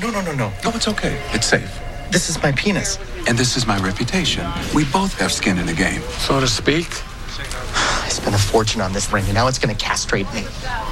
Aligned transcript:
No, 0.00 0.10
no, 0.10 0.20
no, 0.22 0.32
no. 0.34 0.52
No, 0.64 0.70
it's 0.70 0.88
okay. 0.88 1.20
It's 1.32 1.46
safe. 1.46 1.70
This 2.10 2.28
is 2.28 2.42
my 2.42 2.52
penis. 2.52 2.98
And 3.28 3.38
this 3.38 3.56
is 3.56 3.66
my 3.66 3.78
reputation. 3.78 4.46
We 4.74 4.84
both 4.86 5.18
have 5.18 5.32
skin 5.32 5.58
in 5.58 5.66
the 5.66 5.74
game. 5.74 6.00
So 6.18 6.40
to 6.40 6.46
speak, 6.46 6.86
I 7.74 8.08
spent 8.08 8.34
a 8.34 8.38
fortune 8.38 8.80
on 8.80 8.92
this 8.92 9.12
ring, 9.12 9.24
and 9.24 9.34
now 9.34 9.48
it's 9.48 9.58
going 9.58 9.74
to 9.74 9.84
castrate 9.84 10.32
me. 10.34 10.44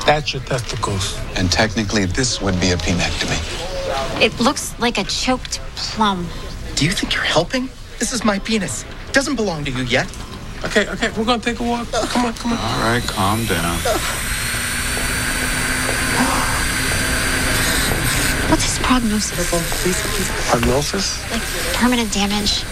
that's 0.07 0.33
your 0.33 0.43
testicles. 0.43 1.19
And 1.37 1.51
technically, 1.51 2.05
this 2.07 2.41
would 2.41 2.59
be 2.61 2.71
a 2.71 2.77
penectomy. 2.77 3.41
It 4.23 4.39
looks 4.39 4.79
like 4.79 4.99
a 4.99 5.05
choked 5.05 5.61
plum. 5.77 6.27
Do 6.77 6.85
you 6.85 6.93
think 6.93 7.15
you're 7.15 7.23
helping? 7.25 7.69
This 7.99 8.13
is 8.13 8.25
my 8.25 8.39
penis. 8.39 8.85
Doesn't 9.13 9.37
belong 9.37 9.65
to 9.65 9.71
you 9.71 9.85
yet. 9.85 10.07
Okay, 10.65 10.87
okay, 10.89 11.11
we're 11.17 11.25
gonna 11.25 11.43
take 11.43 11.59
a 11.59 11.63
walk. 11.63 11.91
Come 11.91 12.27
on, 12.27 12.35
come 12.35 12.53
on. 12.53 12.59
All 12.59 12.81
right, 12.83 13.03
calm 13.07 13.45
down. 13.47 13.77
What's 18.51 18.65
his 18.77 18.79
prognosis? 18.91 19.51
Prognosis? 20.51 21.23
Like 21.31 21.43
permanent 21.75 22.13
damage? 22.13 22.65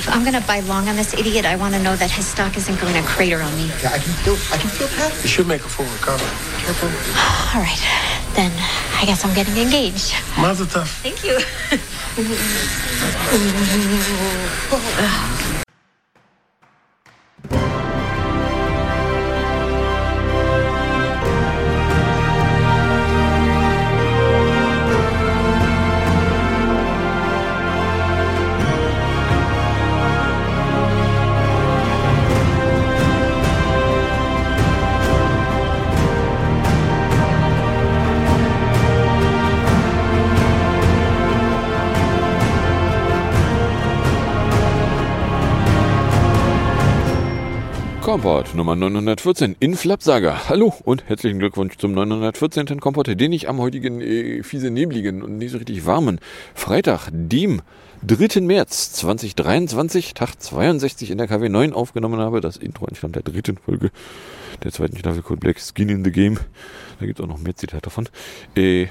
If 0.00 0.08
I'm 0.08 0.24
gonna 0.24 0.40
buy 0.40 0.60
long 0.60 0.88
on 0.88 0.96
this 0.96 1.12
idiot, 1.12 1.44
I 1.44 1.56
want 1.56 1.74
to 1.74 1.82
know 1.82 1.94
that 1.96 2.10
his 2.10 2.26
stock 2.26 2.56
isn't 2.56 2.80
going 2.80 2.94
to 2.94 3.02
crater 3.02 3.40
on 3.42 3.54
me. 3.56 3.66
Yeah, 3.82 3.92
I 3.92 3.98
can 3.98 4.12
feel. 4.24 4.36
I 4.52 4.56
can 4.56 4.70
feel 4.70 4.88
that. 4.98 5.12
You 5.22 5.28
should 5.28 5.46
make 5.46 5.60
a 5.60 5.68
full 5.68 5.84
recovery. 5.86 6.32
Careful. 6.64 6.88
All 7.52 7.60
right, 7.60 7.82
then 8.34 8.52
I 9.00 9.04
guess 9.04 9.22
I'm 9.24 9.34
getting 9.34 9.56
engaged. 9.58 10.14
Mazel 10.40 10.66
tov. 10.66 10.88
Thank 11.04 11.22
you. 11.24 11.36
Oh. 14.70 15.53
Kompott 48.14 48.54
Nummer 48.54 48.76
914 48.76 49.56
in 49.58 49.74
Flapsaga. 49.74 50.48
Hallo 50.48 50.72
und 50.84 51.08
herzlichen 51.08 51.40
Glückwunsch 51.40 51.78
zum 51.78 51.94
914. 51.94 52.78
Kompott, 52.78 53.08
den 53.08 53.32
ich 53.32 53.48
am 53.48 53.58
heutigen 53.58 54.00
äh, 54.00 54.44
fiese 54.44 54.70
nebligen 54.70 55.20
und 55.20 55.38
nicht 55.38 55.50
so 55.50 55.58
richtig 55.58 55.84
warmen 55.84 56.20
Freitag, 56.54 57.08
dem 57.10 57.60
3. 58.06 58.40
März 58.42 58.92
2023, 58.92 60.14
Tag 60.14 60.40
62 60.40 61.10
in 61.10 61.18
der 61.18 61.26
KW 61.26 61.48
9 61.48 61.72
aufgenommen 61.72 62.20
habe. 62.20 62.40
Das 62.40 62.56
Intro 62.56 62.86
entstammt 62.86 63.16
der 63.16 63.24
dritten 63.24 63.56
Folge 63.56 63.90
der 64.62 64.70
zweiten 64.70 64.96
Staffel 64.96 65.22
Code 65.22 65.40
Black 65.40 65.58
Skin 65.58 65.88
in 65.88 66.04
the 66.04 66.12
Game. 66.12 66.38
Da 67.00 67.06
gibt 67.06 67.18
es 67.18 67.24
auch 67.24 67.28
noch 67.28 67.40
mehr 67.40 67.56
Zitate 67.56 67.82
davon. 67.82 68.08
Äh, 68.54 68.86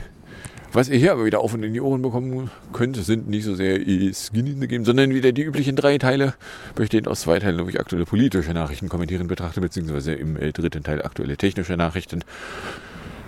was 0.74 0.90
ihr 0.90 0.98
hier 0.98 1.12
aber 1.12 1.26
wieder 1.26 1.40
auf 1.40 1.54
und 1.54 1.64
in 1.64 1.74
die 1.74 1.82
Ohren 1.82 2.02
bekommen 2.02 2.50
könnt, 2.74 2.98
sind 2.98 3.30
nicht 3.30 3.46
so 3.46 3.56
sehr 3.56 3.80
eh 3.88 4.12
Skin 4.14 4.48
in 4.48 4.60
the 4.60 4.68
Game, 4.68 4.86
sondern 4.86 5.14
wieder 5.14 5.32
die 5.32 5.44
üblichen 5.44 5.76
drei 5.76 5.98
Teile, 5.98 6.34
bestehend 6.76 7.08
aus 7.08 7.22
zwei 7.22 7.40
Teilen, 7.40 7.64
wo 7.64 7.70
ich 7.70 7.80
aktuelle 7.80 8.06
politische 8.06 8.54
Nachrichten 8.54 8.90
kommentieren 8.90 9.28
betrachte, 9.28 9.62
beziehungsweise 9.62 10.14
im 10.14 10.36
äh, 10.36 10.52
dritten 10.52 10.84
Teil 10.84 11.02
aktuelle 11.04 11.38
technische 11.38 11.78
Nachrichten 11.78 12.24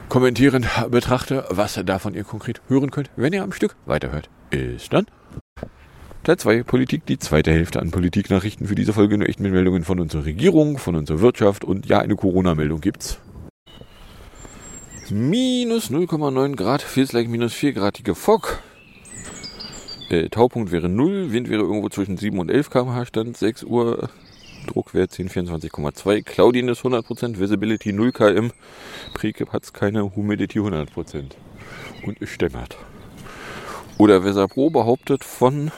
kommentieren 0.09 0.65
betrachte. 0.89 1.45
Was 1.49 1.79
davon 1.85 2.15
ihr 2.15 2.23
konkret 2.23 2.61
hören 2.67 2.91
könnt, 2.91 3.09
wenn 3.15 3.33
ihr 3.33 3.43
am 3.43 3.51
Stück 3.51 3.75
weiterhört, 3.85 4.29
ist 4.49 4.91
dann 4.91 5.05
Teil 6.23 6.37
2 6.37 6.63
Politik, 6.63 7.05
die 7.05 7.19
zweite 7.19 7.51
Hälfte 7.51 7.79
an 7.79 7.91
Politiknachrichten 7.91 8.65
für 8.65 8.73
diese 8.73 8.93
Folge 8.93 9.15
nur 9.15 9.29
echt 9.29 9.39
mit 9.39 9.51
Meldungen 9.51 9.83
von 9.83 9.99
unserer 9.99 10.25
Regierung, 10.25 10.79
von 10.79 10.95
unserer 10.95 11.21
Wirtschaft 11.21 11.63
und 11.63 11.85
ja, 11.85 11.99
eine 11.99 12.15
Corona-Meldung 12.15 12.81
gibt's. 12.81 13.19
Minus 15.11 15.91
0,9 15.91 16.55
Grad, 16.55 16.81
feels 16.81 17.13
like 17.13 17.29
minus 17.29 17.53
4 17.53 17.73
gradige 17.73 18.15
Fog. 18.15 18.57
Äh, 20.09 20.29
Taupunkt 20.29 20.71
wäre 20.71 20.89
0, 20.89 21.31
Wind 21.31 21.47
wäre 21.47 21.61
irgendwo 21.61 21.89
zwischen 21.89 22.17
7 22.17 22.39
und 22.39 22.49
11 22.49 22.71
km/h, 22.71 23.05
Stand 23.05 23.37
6 23.37 23.65
Uhr, 23.65 24.09
Druckwert 24.65 25.11
1024,2, 25.11 26.23
Cloudiness 26.23 26.79
100%, 26.79 27.37
Visibility 27.37 27.93
0 27.93 28.11
km, 28.13 28.51
Precap 29.13 29.53
hat's 29.53 29.73
keine, 29.73 30.15
Humidity 30.15 30.59
100% 30.59 31.33
und 32.07 32.19
es 32.19 32.29
stämmert. 32.29 32.75
Oder 33.99 34.23
Weser 34.23 34.47
Pro 34.47 34.71
behauptet 34.71 35.23
von 35.23 35.71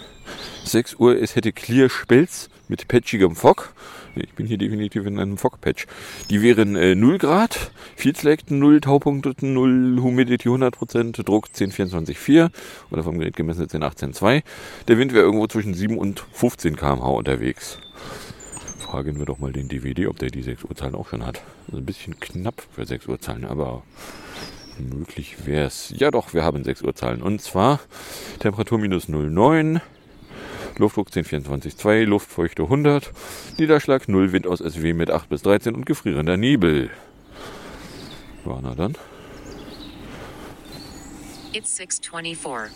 6 0.64 0.96
Uhr, 0.96 1.22
es 1.22 1.36
hätte 1.36 1.52
Clear 1.52 1.90
Spelz 1.90 2.50
mit 2.68 2.88
patchigem 2.88 3.36
Fog. 3.36 3.74
Ich 4.16 4.34
bin 4.34 4.48
hier 4.48 4.58
definitiv 4.58 5.06
in 5.06 5.20
einem 5.20 5.38
Fog-Patch. 5.38 5.86
Die 6.30 6.42
wären 6.42 6.76
äh, 6.76 6.96
0 6.96 7.18
Grad, 7.18 7.72
Select 7.98 8.52
0, 8.52 8.82
Taupunkt 8.82 9.42
0, 9.42 10.00
Humidity 10.02 10.50
100%, 10.50 11.24
Druck 11.24 11.48
1024,4 11.48 12.50
oder 12.90 13.04
vom 13.04 13.20
Gerät 13.20 13.36
gemessen 13.36 13.66
1018,2. 13.66 14.44
Der 14.88 14.98
Wind 14.98 15.14
wäre 15.14 15.24
irgendwo 15.24 15.48
zwischen 15.48 15.74
7 15.74 15.98
und 15.98 16.26
15 16.32 16.76
km/h 16.76 17.08
unterwegs. 17.08 17.80
Fragen 18.80 19.20
wir 19.20 19.26
doch 19.26 19.40
mal 19.40 19.52
den 19.52 19.68
DVD, 19.68 20.08
ob 20.08 20.18
der 20.18 20.30
die 20.30 20.44
6 20.44 20.64
Uhr 20.64 20.76
Zahlen 20.76 20.96
auch 20.96 21.10
schon 21.10 21.26
hat. 21.26 21.42
Also 21.68 21.78
ein 21.78 21.86
bisschen 21.86 22.20
knapp 22.20 22.64
für 22.72 22.86
6 22.86 23.08
Uhr 23.08 23.20
Zahlen, 23.20 23.46
aber 23.46 23.84
möglich 24.80 25.46
wäre 25.46 25.66
es. 25.66 25.94
Ja 25.96 26.12
doch, 26.12 26.34
wir 26.34 26.44
haben 26.44 26.64
6 26.64 26.84
Uhr 26.84 26.96
Zahlen. 26.96 27.22
Und 27.22 27.42
zwar 27.42 27.80
Temperatur 28.40 28.78
minus 28.78 29.10
0,9, 29.10 29.82
Luftdruck 30.80 31.10
1024,2, 31.10 32.06
Luftfeuchte 32.06 32.64
100, 32.64 33.12
Niederschlag 33.58 34.08
0, 34.08 34.32
Wind 34.32 34.48
aus 34.48 34.60
SW 34.60 34.94
mit 34.94 35.12
8 35.12 35.30
bis 35.30 35.42
13 35.42 35.76
und 35.76 35.86
gefrierender 35.86 36.38
Nebel. 36.38 36.90
Ja, 38.46 38.60
na 38.62 38.76
dann. 38.76 38.96
It's 41.54 41.76
624. 41.76 42.72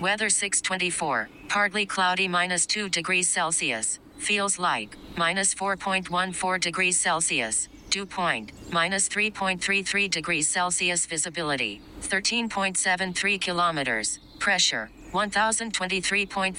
Weather 0.00 0.30
624. 0.30 1.28
Partly 1.48 1.86
cloudy 1.86 2.28
minus 2.28 2.66
2 2.66 2.88
degrees 2.88 3.32
Celsius. 3.32 4.00
Feels 4.22 4.56
like 4.56 4.96
minus 5.16 5.52
4.14 5.52 6.60
degrees 6.60 6.96
Celsius. 6.96 7.68
Dew 7.90 8.06
point 8.06 8.52
minus 8.70 9.08
3.33 9.08 10.08
degrees 10.08 10.46
Celsius. 10.46 11.06
Visibility 11.06 11.80
13.73 12.02 13.40
kilometers. 13.40 14.20
Pressure 14.38 14.90
1023.41 15.12 16.54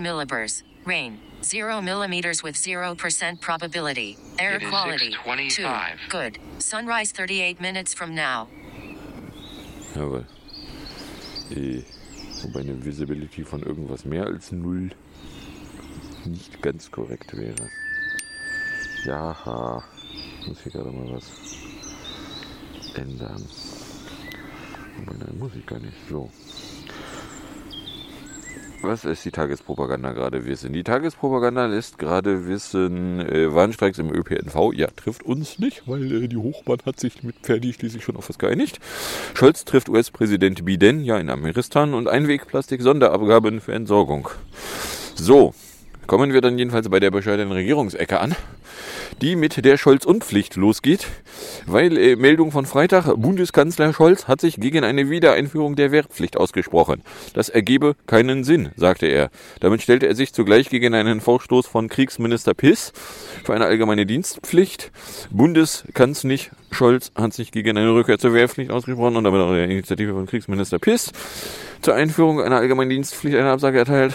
millibars. 0.00 0.62
Rain 0.84 1.18
0 1.42 1.82
millimeters 1.82 2.44
with 2.44 2.54
0% 2.54 3.40
probability. 3.40 4.16
Air 4.38 4.54
It 4.54 4.62
is 4.62 4.68
quality 4.70 5.16
2. 5.50 5.68
Good. 6.08 6.38
Sunrise 6.60 7.10
38 7.10 7.60
minutes 7.60 7.92
from 7.92 8.14
now. 8.14 8.46
Jawohl. 9.94 10.24
Äh, 11.50 11.78
eh, 11.78 11.84
wobei 12.44 12.60
eine 12.60 12.76
Visibility 12.76 13.42
von 13.42 13.60
irgendwas 13.62 14.04
mehr 14.04 14.24
als 14.26 14.52
0 14.52 14.90
nicht 16.28 16.62
ganz 16.62 16.90
korrekt 16.90 17.36
wäre. 17.36 17.68
Ja, 19.04 19.82
muss 20.46 20.60
hier 20.62 20.72
gerade 20.72 20.90
mal 20.90 21.12
was 21.12 21.30
ändern. 22.94 23.44
Aber 25.02 25.14
nein, 25.14 25.38
muss 25.38 25.52
ich 25.54 25.66
gar 25.66 25.78
nicht. 25.78 25.96
So. 26.08 26.30
Was 28.80 29.04
ist 29.04 29.24
die 29.24 29.32
Tagespropaganda 29.32 30.12
gerade 30.12 30.46
wissen? 30.46 30.72
Die 30.72 30.84
Tagespropaganda 30.84 31.66
lässt 31.66 31.98
gerade 31.98 32.46
wissen, 32.46 33.18
äh, 33.20 33.52
Warnstreiks 33.52 33.98
im 33.98 34.14
ÖPNV, 34.14 34.72
ja, 34.72 34.86
trifft 34.86 35.24
uns 35.24 35.58
nicht, 35.58 35.88
weil 35.88 36.24
äh, 36.24 36.28
die 36.28 36.36
Hochbahn 36.36 36.78
hat 36.86 37.00
sich 37.00 37.24
mit 37.24 37.34
Verdi 37.42 37.72
schließlich 37.72 38.04
schon 38.04 38.16
auf 38.16 38.28
was 38.28 38.38
geeinigt. 38.38 38.78
Scholz 39.34 39.64
trifft 39.64 39.88
US-Präsident 39.88 40.64
Biden, 40.64 41.02
ja, 41.02 41.18
in 41.18 41.28
Ameristan 41.28 41.92
und 41.92 42.06
Einwegplastik-Sonderabgaben 42.06 43.60
für 43.60 43.72
Entsorgung. 43.72 44.28
So, 45.16 45.54
kommen 46.08 46.32
wir 46.32 46.40
dann 46.40 46.58
jedenfalls 46.58 46.88
bei 46.88 46.98
der 46.98 47.12
bescheidenen 47.12 47.52
Regierungsecke 47.52 48.18
an, 48.18 48.34
die 49.20 49.36
mit 49.36 49.64
der 49.64 49.76
Scholz-und-Pflicht 49.76 50.56
losgeht, 50.56 51.06
weil 51.66 51.96
äh, 51.96 52.16
Meldung 52.16 52.50
von 52.50 52.66
Freitag, 52.66 53.14
Bundeskanzler 53.16 53.92
Scholz 53.92 54.26
hat 54.26 54.40
sich 54.40 54.56
gegen 54.56 54.84
eine 54.84 55.10
Wiedereinführung 55.10 55.76
der 55.76 55.92
Wehrpflicht 55.92 56.36
ausgesprochen. 56.36 57.02
Das 57.34 57.50
ergebe 57.50 57.94
keinen 58.06 58.42
Sinn, 58.42 58.70
sagte 58.76 59.06
er. 59.06 59.30
Damit 59.60 59.82
stellte 59.82 60.06
er 60.06 60.14
sich 60.14 60.32
zugleich 60.32 60.70
gegen 60.70 60.94
einen 60.94 61.20
Vorstoß 61.20 61.66
von 61.66 61.88
Kriegsminister 61.88 62.54
Piss 62.54 62.92
für 63.44 63.54
eine 63.54 63.66
allgemeine 63.66 64.06
Dienstpflicht. 64.06 64.90
Bundeskanzler 65.30 66.38
Scholz 66.70 67.12
hat 67.14 67.34
sich 67.34 67.52
gegen 67.52 67.76
eine 67.76 67.92
Rückkehr 67.92 68.18
zur 68.18 68.32
Wehrpflicht 68.32 68.70
ausgesprochen 68.70 69.16
und 69.16 69.24
damit 69.24 69.40
auch 69.42 69.52
der 69.52 69.64
Initiative 69.64 70.14
von 70.14 70.26
Kriegsminister 70.26 70.78
Piss 70.78 71.12
zur 71.82 71.94
Einführung 71.94 72.40
einer 72.40 72.56
allgemeinen 72.56 72.90
Dienstpflicht 72.90 73.36
eine 73.36 73.50
Absage 73.50 73.78
erteilt. 73.78 74.14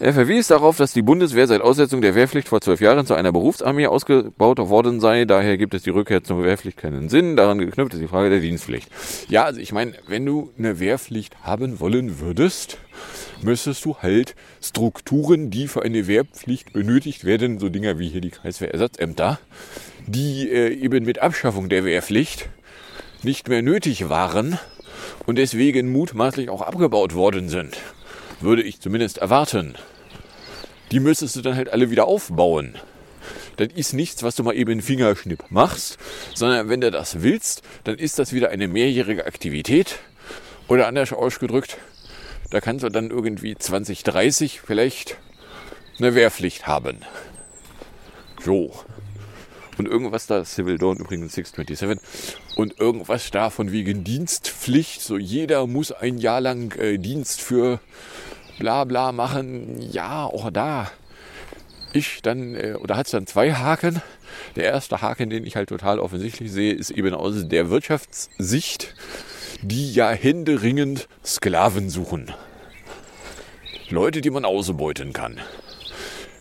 Er 0.00 0.12
verwies 0.12 0.48
darauf, 0.48 0.76
dass 0.76 0.92
die 0.92 1.02
Bundeswehr 1.02 1.46
seit 1.46 1.60
Aussetzung 1.60 2.00
der 2.00 2.16
Wehrpflicht 2.16 2.48
vor 2.48 2.60
zwölf 2.60 2.80
Jahren 2.80 3.06
zu 3.06 3.14
einer 3.14 3.30
Berufsarmee 3.30 3.86
ausgebaut 3.86 4.58
worden 4.58 5.00
sei. 5.00 5.24
Daher 5.24 5.56
gibt 5.56 5.72
es 5.72 5.84
die 5.84 5.90
Rückkehr 5.90 6.24
zur 6.24 6.42
Wehrpflicht 6.42 6.76
keinen 6.76 7.08
Sinn. 7.08 7.36
Daran 7.36 7.58
geknüpft 7.58 7.94
ist 7.94 8.00
die 8.00 8.08
Frage 8.08 8.28
der 8.28 8.40
Dienstpflicht. 8.40 8.90
Ja, 9.28 9.44
also 9.44 9.60
ich 9.60 9.72
meine, 9.72 9.94
wenn 10.08 10.26
du 10.26 10.50
eine 10.58 10.80
Wehrpflicht 10.80 11.44
haben 11.44 11.78
wollen 11.78 12.18
würdest, 12.18 12.78
müsstest 13.40 13.84
du 13.84 13.96
halt 13.98 14.34
Strukturen, 14.60 15.50
die 15.50 15.68
für 15.68 15.82
eine 15.82 16.08
Wehrpflicht 16.08 16.72
benötigt 16.72 17.24
werden, 17.24 17.60
so 17.60 17.68
Dinger 17.68 17.98
wie 17.98 18.08
hier 18.08 18.20
die 18.20 18.30
Kreiswehrersatzämter, 18.30 19.38
die 20.08 20.50
äh, 20.50 20.74
eben 20.74 21.04
mit 21.04 21.20
Abschaffung 21.20 21.68
der 21.68 21.84
Wehrpflicht 21.84 22.48
nicht 23.22 23.48
mehr 23.48 23.62
nötig 23.62 24.08
waren 24.08 24.58
und 25.24 25.38
deswegen 25.38 25.92
mutmaßlich 25.92 26.50
auch 26.50 26.62
abgebaut 26.62 27.14
worden 27.14 27.48
sind. 27.48 27.78
Würde 28.44 28.62
ich 28.62 28.78
zumindest 28.78 29.16
erwarten. 29.16 29.74
Die 30.92 31.00
müsstest 31.00 31.34
du 31.34 31.40
dann 31.40 31.56
halt 31.56 31.70
alle 31.70 31.90
wieder 31.90 32.04
aufbauen. 32.04 32.74
Das 33.56 33.68
ist 33.74 33.94
nichts, 33.94 34.22
was 34.22 34.36
du 34.36 34.42
mal 34.42 34.54
eben 34.54 34.82
Fingerschnipp 34.82 35.44
machst, 35.48 35.96
sondern 36.34 36.68
wenn 36.68 36.82
du 36.82 36.90
das 36.90 37.22
willst, 37.22 37.62
dann 37.84 37.96
ist 37.96 38.18
das 38.18 38.34
wieder 38.34 38.50
eine 38.50 38.68
mehrjährige 38.68 39.24
Aktivität. 39.24 39.98
Oder 40.68 40.88
anders 40.88 41.14
ausgedrückt, 41.14 41.78
da 42.50 42.60
kannst 42.60 42.84
du 42.84 42.90
dann 42.90 43.08
irgendwie 43.08 43.56
2030 43.56 44.60
vielleicht 44.60 45.16
eine 45.98 46.14
Wehrpflicht 46.14 46.66
haben. 46.66 46.98
So. 48.44 48.74
Und 49.78 49.88
irgendwas 49.88 50.26
da, 50.26 50.44
Civil 50.44 50.76
Dawn 50.76 50.98
übrigens 50.98 51.32
627, 51.32 52.36
und 52.56 52.78
irgendwas 52.78 53.30
da 53.30 53.48
von 53.48 53.72
wegen 53.72 54.04
Dienstpflicht, 54.04 55.00
so 55.00 55.16
jeder 55.16 55.66
muss 55.66 55.92
ein 55.92 56.18
Jahr 56.18 56.42
lang 56.42 56.78
äh, 56.78 56.98
Dienst 56.98 57.40
für 57.40 57.80
bla 58.58 58.84
bla 58.84 59.12
machen. 59.12 59.80
Ja, 59.80 60.24
auch 60.24 60.50
da. 60.50 60.90
Ich 61.92 62.22
dann, 62.22 62.54
äh, 62.56 62.74
oder 62.74 62.96
hat 62.96 63.06
es 63.06 63.12
dann 63.12 63.26
zwei 63.26 63.52
Haken. 63.52 64.02
Der 64.56 64.64
erste 64.64 65.00
Haken, 65.00 65.30
den 65.30 65.46
ich 65.46 65.56
halt 65.56 65.68
total 65.68 66.00
offensichtlich 66.00 66.50
sehe, 66.50 66.72
ist 66.72 66.90
eben 66.90 67.14
aus 67.14 67.46
der 67.46 67.70
Wirtschaftssicht, 67.70 68.94
die 69.62 69.92
ja 69.92 70.10
händeringend 70.10 71.08
Sklaven 71.24 71.90
suchen. 71.90 72.32
Leute, 73.90 74.20
die 74.22 74.30
man 74.30 74.44
ausbeuten 74.44 75.12
kann. 75.12 75.40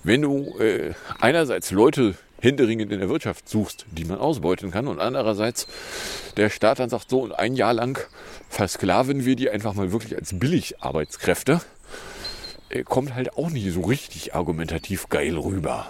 Wenn 0.03 0.21
du 0.21 0.57
äh, 0.59 0.93
einerseits 1.19 1.71
Leute 1.71 2.15
händeringend 2.43 2.91
in 2.91 2.99
der 2.99 3.09
Wirtschaft 3.09 3.47
suchst, 3.47 3.85
die 3.91 4.03
man 4.03 4.19
ausbeuten 4.19 4.69
kann, 4.69 4.87
und 4.87 4.99
andererseits 4.99 5.65
der 6.35 6.49
Staat 6.49 6.79
dann 6.79 6.89
sagt, 6.89 7.09
so, 7.09 7.21
und 7.21 7.31
ein 7.31 7.55
Jahr 7.55 7.73
lang 7.73 7.97
versklaven 8.49 9.23
wir 9.25 9.35
die 9.35 9.49
einfach 9.49 9.73
mal 9.73 9.91
wirklich 9.91 10.15
als 10.15 10.37
Billigarbeitskräfte, 10.37 11.61
äh, 12.69 12.83
kommt 12.83 13.15
halt 13.15 13.37
auch 13.37 13.49
nicht 13.49 13.71
so 13.71 13.81
richtig 13.81 14.35
argumentativ 14.35 15.07
geil 15.07 15.37
rüber. 15.37 15.87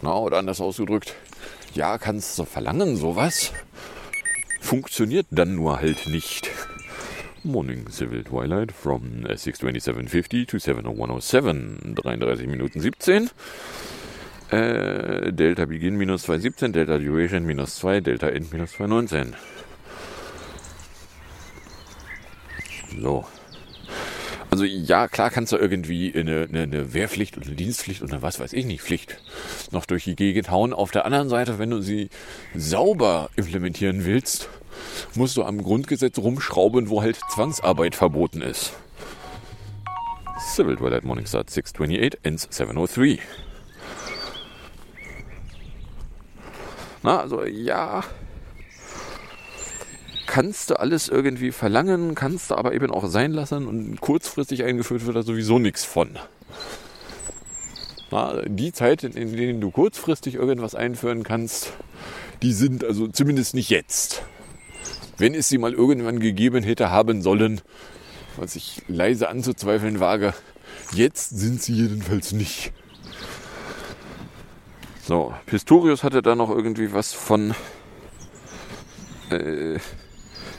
Na, 0.00 0.16
oder 0.16 0.38
anders 0.38 0.60
ausgedrückt, 0.60 1.14
ja, 1.74 1.98
kannst 1.98 2.38
du 2.38 2.44
verlangen, 2.44 2.96
sowas. 2.96 3.52
Funktioniert 4.60 5.26
dann 5.30 5.54
nur 5.54 5.78
halt 5.78 6.06
nicht. 6.06 6.50
Morning 7.44 7.88
Civil 7.88 8.24
Twilight 8.24 8.72
from 8.72 9.24
627.50 9.24 10.48
to 10.48 10.58
70107. 10.58 11.94
33 11.94 12.46
Minuten 12.46 12.80
17. 12.80 13.30
Äh, 14.50 15.32
Delta 15.32 15.66
Begin 15.66 15.96
minus 15.96 16.22
217, 16.22 16.72
Delta 16.72 16.98
Duration 16.98 17.44
minus 17.44 17.76
2, 17.76 18.00
Delta 18.00 18.28
End 18.28 18.52
minus 18.52 18.72
219. 18.72 19.36
So. 23.00 23.26
Also 24.50 24.64
ja, 24.64 25.06
klar 25.06 25.30
kannst 25.30 25.52
du 25.52 25.58
irgendwie 25.58 26.14
eine, 26.14 26.48
eine, 26.48 26.62
eine 26.62 26.94
Wehrpflicht 26.94 27.36
oder 27.36 27.46
eine 27.46 27.56
Dienstpflicht 27.56 28.02
oder 28.02 28.22
was 28.22 28.40
weiß 28.40 28.54
ich 28.54 28.64
nicht, 28.64 28.82
Pflicht 28.82 29.20
noch 29.70 29.84
durch 29.84 30.04
die 30.04 30.16
Gegend 30.16 30.50
hauen. 30.50 30.72
Auf 30.72 30.90
der 30.90 31.04
anderen 31.04 31.28
Seite, 31.28 31.58
wenn 31.58 31.70
du 31.70 31.82
sie 31.82 32.08
sauber 32.54 33.28
implementieren 33.36 34.06
willst, 34.06 34.48
musst 35.14 35.36
du 35.36 35.44
am 35.44 35.62
Grundgesetz 35.62 36.18
rumschrauben, 36.18 36.88
wo 36.88 37.02
halt 37.02 37.18
Zwangsarbeit 37.30 37.94
verboten 37.94 38.42
ist. 38.42 38.72
Civil 40.54 40.76
Twilight 40.76 41.04
Morningstar 41.04 41.44
628 41.46 42.20
ends 42.22 42.48
703. 42.50 43.18
Na, 47.02 47.20
also 47.20 47.44
ja, 47.44 48.02
kannst 50.26 50.70
du 50.70 50.78
alles 50.78 51.08
irgendwie 51.08 51.52
verlangen, 51.52 52.14
kannst 52.14 52.50
du 52.50 52.54
aber 52.54 52.74
eben 52.74 52.90
auch 52.90 53.06
sein 53.08 53.32
lassen 53.32 53.66
und 53.66 54.00
kurzfristig 54.00 54.62
eingeführt 54.64 55.06
wird 55.06 55.16
da 55.16 55.22
sowieso 55.22 55.58
nichts 55.58 55.84
von. 55.84 56.18
Na, 58.10 58.42
die 58.46 58.72
Zeit, 58.72 59.04
in 59.04 59.36
denen 59.36 59.60
du 59.60 59.70
kurzfristig 59.70 60.34
irgendwas 60.34 60.74
einführen 60.74 61.24
kannst, 61.24 61.72
die 62.42 62.52
sind 62.52 62.84
also 62.84 63.08
zumindest 63.08 63.54
nicht 63.54 63.70
jetzt. 63.70 64.22
Wenn 65.18 65.34
es 65.34 65.48
sie 65.48 65.58
mal 65.58 65.74
irgendwann 65.74 66.20
gegeben 66.20 66.62
hätte 66.62 66.90
haben 66.90 67.22
sollen, 67.22 67.60
was 68.36 68.54
ich 68.54 68.82
leise 68.86 69.28
anzuzweifeln 69.28 69.98
wage, 69.98 70.32
jetzt 70.92 71.30
sind 71.30 71.60
sie 71.60 71.74
jedenfalls 71.74 72.32
nicht. 72.32 72.72
So, 75.02 75.34
Pistorius 75.46 76.04
hatte 76.04 76.22
da 76.22 76.34
noch 76.34 76.50
irgendwie 76.50 76.92
was 76.92 77.12
von. 77.12 77.54
Äh, 79.30 79.78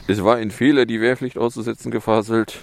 es 0.06 0.24
war 0.24 0.36
ein 0.36 0.50
Fehler, 0.50 0.86
die 0.86 1.00
Wehrpflicht 1.00 1.38
auszusetzen, 1.38 1.90
gefaselt. 1.90 2.58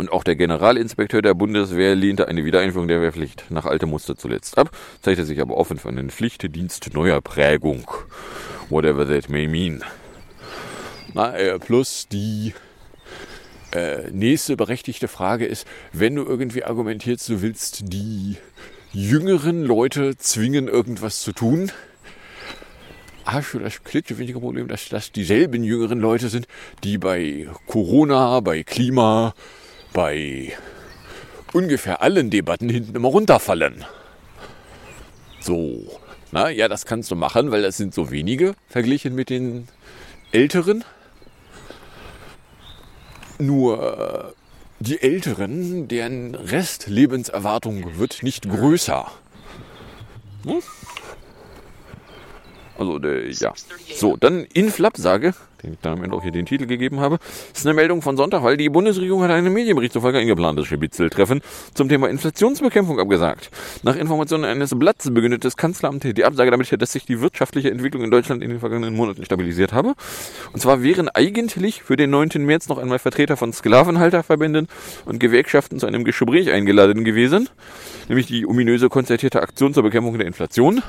Und 0.00 0.10
auch 0.12 0.24
der 0.24 0.34
Generalinspekteur 0.34 1.20
der 1.20 1.34
Bundeswehr 1.34 1.94
lehnte 1.94 2.26
eine 2.26 2.46
Wiedereinführung 2.46 2.88
der 2.88 3.02
Wehrpflicht 3.02 3.44
nach 3.50 3.66
altem 3.66 3.90
Muster 3.90 4.16
zuletzt 4.16 4.56
ab, 4.56 4.70
zeigte 5.02 5.26
sich 5.26 5.42
aber 5.42 5.58
offen 5.58 5.76
für 5.76 5.90
einen 5.90 6.08
Pflichtdienst 6.08 6.94
neuer 6.94 7.20
Prägung. 7.20 7.86
Whatever 8.70 9.06
that 9.06 9.28
may 9.28 9.46
mean. 9.46 9.84
Na, 11.12 11.36
äh, 11.36 11.58
plus 11.58 12.08
die 12.10 12.54
äh, 13.72 14.10
nächste 14.10 14.56
berechtigte 14.56 15.06
Frage 15.06 15.44
ist, 15.44 15.66
wenn 15.92 16.14
du 16.14 16.24
irgendwie 16.24 16.64
argumentierst, 16.64 17.28
du 17.28 17.42
willst 17.42 17.92
die 17.92 18.38
jüngeren 18.94 19.64
Leute 19.64 20.16
zwingen, 20.16 20.66
irgendwas 20.66 21.20
zu 21.20 21.32
tun, 21.32 21.70
hast 23.26 23.52
du 23.52 23.58
das 23.58 23.84
klitschewinzige 23.84 24.40
Problem, 24.40 24.66
dass 24.66 24.88
das 24.88 25.12
dieselben 25.12 25.62
jüngeren 25.62 26.00
Leute 26.00 26.30
sind, 26.30 26.46
die 26.84 26.96
bei 26.96 27.48
Corona, 27.66 28.40
bei 28.40 28.62
Klima, 28.62 29.34
bei 29.92 30.52
ungefähr 31.52 32.02
allen 32.02 32.30
Debatten 32.30 32.68
hinten 32.68 32.94
immer 32.94 33.08
runterfallen. 33.08 33.84
So, 35.40 36.00
na 36.32 36.50
ja, 36.50 36.68
das 36.68 36.84
kannst 36.84 37.10
du 37.10 37.16
machen, 37.16 37.50
weil 37.50 37.62
das 37.62 37.76
sind 37.76 37.94
so 37.94 38.10
wenige 38.10 38.54
verglichen 38.68 39.14
mit 39.14 39.30
den 39.30 39.68
Älteren. 40.32 40.84
Nur 43.38 44.28
äh, 44.28 44.40
die 44.80 45.00
Älteren, 45.00 45.88
deren 45.88 46.34
Restlebenserwartung 46.34 47.98
wird 47.98 48.22
nicht 48.22 48.48
größer. 48.48 49.10
Hm? 50.44 50.62
Also, 52.80 52.98
äh, 53.02 53.30
ja. 53.30 53.52
So, 53.94 54.16
dann 54.16 54.44
Inflab-Sage, 54.44 55.34
den 55.62 55.74
ich 55.74 55.78
damit 55.82 56.12
auch 56.12 56.22
hier 56.22 56.32
den 56.32 56.46
Titel 56.46 56.64
gegeben 56.64 56.98
habe, 56.98 57.18
ist 57.52 57.66
eine 57.66 57.74
Meldung 57.74 58.00
von 58.00 58.16
Sonntag, 58.16 58.42
weil 58.42 58.56
die 58.56 58.70
Bundesregierung 58.70 59.22
hat 59.22 59.30
einen 59.30 59.52
Medienbericht 59.52 59.92
zufolge 59.92 60.18
ein 60.18 60.26
geplantes 60.26 60.66
Schibitzel-Treffen 60.66 61.42
zum 61.74 61.90
Thema 61.90 62.08
Inflationsbekämpfung 62.08 62.98
abgesagt. 62.98 63.50
Nach 63.82 63.96
Informationen 63.96 64.46
eines 64.46 64.70
Blatts 64.70 65.12
begründet 65.12 65.44
das 65.44 65.58
Kanzleramt 65.58 66.04
die 66.04 66.24
Absage 66.24 66.50
damit, 66.50 66.80
dass 66.80 66.92
sich 66.92 67.04
die 67.04 67.20
wirtschaftliche 67.20 67.70
Entwicklung 67.70 68.02
in 68.02 68.10
Deutschland 68.10 68.42
in 68.42 68.48
den 68.48 68.60
vergangenen 68.60 68.96
Monaten 68.96 69.26
stabilisiert 69.26 69.74
habe. 69.74 69.92
Und 70.54 70.60
zwar 70.60 70.82
wären 70.82 71.10
eigentlich 71.10 71.82
für 71.82 71.96
den 71.96 72.08
9. 72.08 72.30
März 72.38 72.70
noch 72.70 72.78
einmal 72.78 72.98
Vertreter 72.98 73.36
von 73.36 73.52
Sklavenhalterverbänden 73.52 74.68
und 75.04 75.20
Gewerkschaften 75.20 75.78
zu 75.78 75.86
einem 75.86 76.04
Gespräch 76.04 76.50
eingeladen 76.50 77.04
gewesen, 77.04 77.50
nämlich 78.08 78.26
die 78.26 78.46
ominöse 78.46 78.88
konzertierte 78.88 79.42
Aktion 79.42 79.74
zur 79.74 79.82
Bekämpfung 79.82 80.16
der 80.16 80.26
Inflation. 80.26 80.82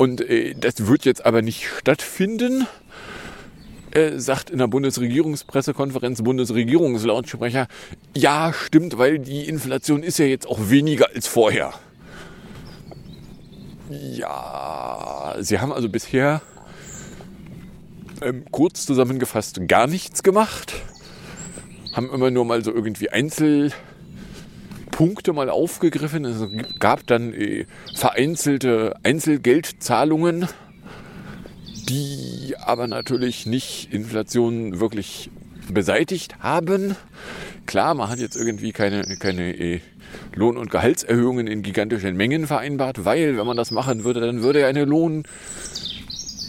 Und 0.00 0.22
äh, 0.22 0.54
das 0.54 0.86
wird 0.86 1.04
jetzt 1.04 1.26
aber 1.26 1.42
nicht 1.42 1.68
stattfinden, 1.78 2.66
äh, 3.90 4.18
sagt 4.18 4.48
in 4.48 4.56
der 4.56 4.66
Bundesregierungspressekonferenz 4.66 6.22
Bundesregierungslautsprecher, 6.22 7.68
ja, 8.16 8.54
stimmt, 8.54 8.96
weil 8.96 9.18
die 9.18 9.46
Inflation 9.46 10.02
ist 10.02 10.18
ja 10.18 10.24
jetzt 10.24 10.46
auch 10.46 10.70
weniger 10.70 11.08
als 11.14 11.26
vorher. 11.26 11.74
Ja, 13.90 15.36
sie 15.40 15.58
haben 15.58 15.70
also 15.70 15.90
bisher 15.90 16.40
ähm, 18.22 18.44
kurz 18.50 18.86
zusammengefasst 18.86 19.68
gar 19.68 19.86
nichts 19.86 20.22
gemacht, 20.22 20.76
haben 21.92 22.08
immer 22.10 22.30
nur 22.30 22.46
mal 22.46 22.64
so 22.64 22.72
irgendwie 22.72 23.10
Einzel 23.10 23.70
Punkte 25.00 25.32
mal 25.32 25.48
aufgegriffen. 25.48 26.26
Es 26.26 26.46
gab 26.78 27.06
dann 27.06 27.32
äh, 27.32 27.64
vereinzelte 27.94 28.96
Einzelgeldzahlungen, 29.02 30.46
die 31.88 32.54
aber 32.58 32.86
natürlich 32.86 33.46
nicht 33.46 33.94
Inflation 33.94 34.78
wirklich 34.78 35.30
beseitigt 35.72 36.40
haben. 36.40 36.96
Klar, 37.64 37.94
man 37.94 38.10
hat 38.10 38.18
jetzt 38.18 38.36
irgendwie 38.36 38.72
keine, 38.72 39.16
keine 39.16 39.56
äh, 39.56 39.80
Lohn- 40.34 40.58
und 40.58 40.70
Gehaltserhöhungen 40.70 41.46
in 41.46 41.62
gigantischen 41.62 42.14
Mengen 42.14 42.46
vereinbart, 42.46 43.06
weil, 43.06 43.38
wenn 43.38 43.46
man 43.46 43.56
das 43.56 43.70
machen 43.70 44.04
würde, 44.04 44.20
dann 44.20 44.42
würde 44.42 44.60
ja 44.60 44.66
eine 44.66 44.84
Lohn, 44.84 45.22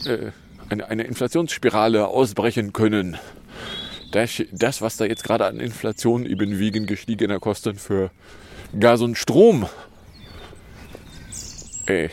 äh, 0.06 0.32
eine, 0.68 0.90
eine 0.90 1.04
Inflationsspirale 1.04 2.06
ausbrechen 2.06 2.74
können. 2.74 3.18
Das, 4.12 4.44
das, 4.52 4.82
was 4.82 4.98
da 4.98 5.06
jetzt 5.06 5.24
gerade 5.24 5.46
an 5.46 5.60
Inflation 5.60 6.26
eben 6.26 6.60
wegen 6.60 6.86
gestiegener 6.86 7.40
Kosten 7.40 7.76
für 7.76 8.12
Gas 8.78 9.02
und 9.02 9.18
Strom 9.18 9.68
äh, 11.86 12.10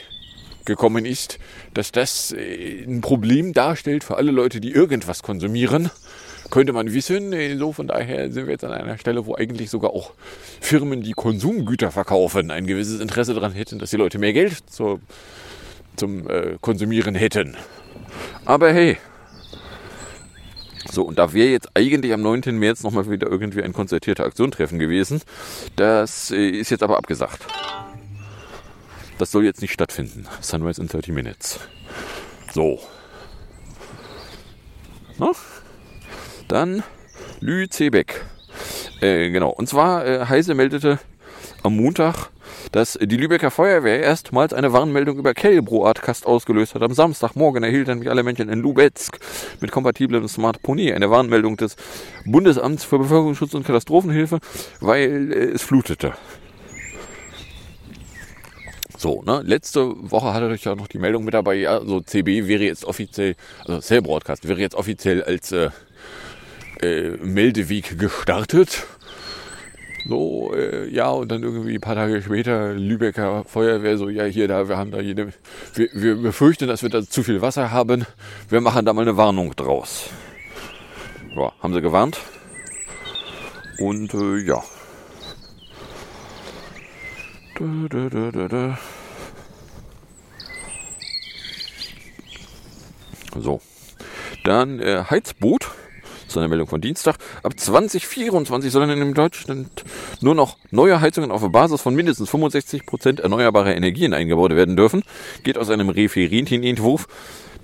gekommen 0.65 1.05
ist, 1.05 1.39
dass 1.75 1.93
das 1.93 2.33
äh, 2.33 2.85
ein 2.85 3.01
Problem 3.01 3.53
darstellt 3.53 4.05
für 4.05 4.17
alle 4.17 4.31
Leute, 4.31 4.61
die 4.61 4.71
irgendwas 4.71 5.23
konsumieren, 5.23 5.91
könnte 6.51 6.73
man 6.73 6.93
wissen. 6.93 7.33
Äh, 7.33 7.57
So 7.57 7.73
von 7.73 7.89
daher 7.89 8.31
sind 8.31 8.47
wir 8.47 8.53
jetzt 8.53 8.65
an 8.65 8.73
einer 8.73 8.99
Stelle, 8.99 9.27
wo 9.27 9.35
eigentlich 9.35 9.71
sogar 9.71 9.91
auch 9.91 10.13
Firmen, 10.61 11.03
die 11.03 11.13
Konsumgüter 11.13 11.91
verkaufen, 11.91 12.51
ein 12.51 12.67
gewisses 12.67 13.01
Interesse 13.01 13.35
daran 13.35 13.53
hätten, 13.53 13.79
dass 13.79 13.91
die 13.91 13.97
Leute 13.97 14.19
mehr 14.19 14.33
Geld 14.33 14.71
zur, 14.71 15.01
zum 15.97 16.29
äh, 16.29 16.57
Konsumieren 16.61 17.15
hätten. 17.15 17.57
Aber 18.45 18.73
hey. 18.73 18.99
So, 20.91 21.03
und 21.03 21.19
da 21.19 21.33
wäre 21.33 21.51
jetzt 21.51 21.69
eigentlich 21.75 22.13
am 22.13 22.23
9. 22.23 22.59
März 22.59 22.83
nochmal 22.83 23.11
wieder 23.11 23.29
irgendwie 23.29 23.63
ein 23.63 23.73
konzertierter 23.73 24.25
Aktiontreffen 24.25 24.79
gewesen. 24.79 25.23
Das 25.77 26.31
äh, 26.31 26.49
ist 26.49 26.71
jetzt 26.71 26.83
aber 26.83 26.97
abgesagt. 26.97 27.47
Das 29.19 29.33
soll 29.33 29.45
jetzt 29.45 29.61
nicht 29.61 29.73
stattfinden. 29.73 30.27
Sunrise 30.41 30.81
in 30.81 30.89
30 30.89 31.13
Minutes. 31.13 31.59
So. 32.53 32.81
Na? 35.19 35.33
Dann 36.47 36.83
Lüzebeck. 37.41 38.25
Äh, 39.01 39.31
genau. 39.31 39.51
Und 39.51 39.69
zwar, 39.69 40.07
äh, 40.07 40.27
Heise 40.27 40.55
meldete 40.55 40.99
am 41.63 41.77
Montag, 41.77 42.31
dass 42.73 42.99
die 43.01 43.17
Lübecker 43.17 43.51
Feuerwehr 43.51 44.01
erstmals 44.01 44.53
eine 44.53 44.73
Warnmeldung 44.73 45.19
über 45.19 45.35
Kellbroatkast 45.35 46.27
ausgelöst 46.27 46.75
hat. 46.75 46.83
Am 46.83 46.93
Samstagmorgen 46.93 47.63
erhielten 47.63 47.91
nämlich 47.91 48.11
alle 48.11 48.23
Menschen 48.23 48.49
in 48.49 48.61
Lubetzk 48.61 49.19
mit 49.61 49.71
kompatiblem 49.71 50.29
Smartphone 50.29 50.93
eine 50.93 51.11
Warnmeldung 51.11 51.57
des 51.57 51.77
Bundesamts 52.25 52.85
für 52.85 52.99
Bevölkerungsschutz 52.99 53.55
und 53.55 53.67
Katastrophenhilfe, 53.67 54.39
weil 54.81 55.33
äh, 55.33 55.37
es 55.51 55.63
flutete. 55.63 56.15
So, 58.97 59.23
ne? 59.23 59.43
Letzte 59.45 59.95
Woche 60.11 60.35
hatte 60.35 60.53
ich 60.53 60.65
ja 60.65 60.75
noch 60.75 60.89
die 60.89 60.99
Meldung 60.99 61.25
mit 61.25 61.33
dabei, 61.33 61.55
ja, 61.55 61.81
so 61.85 62.01
CB 62.01 62.49
wäre 62.49 62.65
jetzt 62.65 62.85
offiziell, 62.85 63.37
also 63.65 63.81
Cell 63.81 64.03
Broadcast 64.03 64.49
wäre 64.49 64.61
jetzt 64.61 64.75
offiziell 64.75 65.23
als 65.23 65.53
äh, 65.53 65.71
äh, 66.81 67.11
Meldeweg 67.23 67.97
gestartet. 67.99 68.87
So, 70.09 70.55
äh, 70.55 70.89
ja, 70.89 71.11
und 71.11 71.31
dann 71.31 71.43
irgendwie 71.43 71.75
ein 71.75 71.83
paar 71.83 71.95
Tage 71.95 72.23
später 72.23 72.73
Lübecker 72.73 73.45
Feuerwehr 73.45 73.99
so, 73.99 74.09
ja, 74.09 74.25
hier, 74.25 74.49
da, 74.49 74.67
wir 74.67 74.79
haben 74.79 74.91
da 74.91 75.01
jede, 75.01 75.35
wir, 75.75 75.91
wir 75.93 76.17
befürchten, 76.17 76.67
dass 76.67 76.83
wir 76.83 76.89
da 76.89 77.03
zu 77.03 77.23
viel 77.23 77.43
Wasser 77.43 77.73
haben. 77.73 78.07
Wir 78.49 78.63
machen 78.63 78.87
da 78.87 78.95
mal 78.95 79.03
eine 79.03 79.19
Warnung 79.19 79.55
draus. 79.55 80.09
Ja, 81.37 81.53
haben 81.63 81.75
sie 81.75 81.83
gewarnt. 81.83 82.19
Und 83.79 84.15
äh, 84.15 84.39
ja. 84.39 84.65
Da, 87.59 88.31
da, 88.31 88.49
da. 88.49 88.79
So. 93.39 93.61
Dann 94.45 94.81
äh, 94.81 95.05
Heizboot. 95.11 95.69
Das 96.29 96.35
ist 96.35 96.39
eine 96.41 96.49
Meldung 96.49 96.69
von 96.69 96.83
Dienstag. 96.83 97.17
Ab 97.43 97.59
2024 97.59 98.71
sollen 98.71 98.91
in 98.91 99.15
Deutschland 99.15 99.83
nur 100.21 100.35
noch 100.35 100.59
neue 100.71 101.01
Heizungen 101.01 101.31
auf 101.31 101.41
Basis 101.51 101.81
von 101.81 101.95
mindestens 101.95 102.29
65% 102.29 103.23
erneuerbarer 103.23 103.75
Energien 103.75 104.13
eingebaut 104.13 104.51
werden 104.51 104.77
dürfen. 104.77 105.05
Geht 105.43 105.57
aus 105.57 105.71
einem 105.71 105.89
Referentenentwurf 105.89 107.09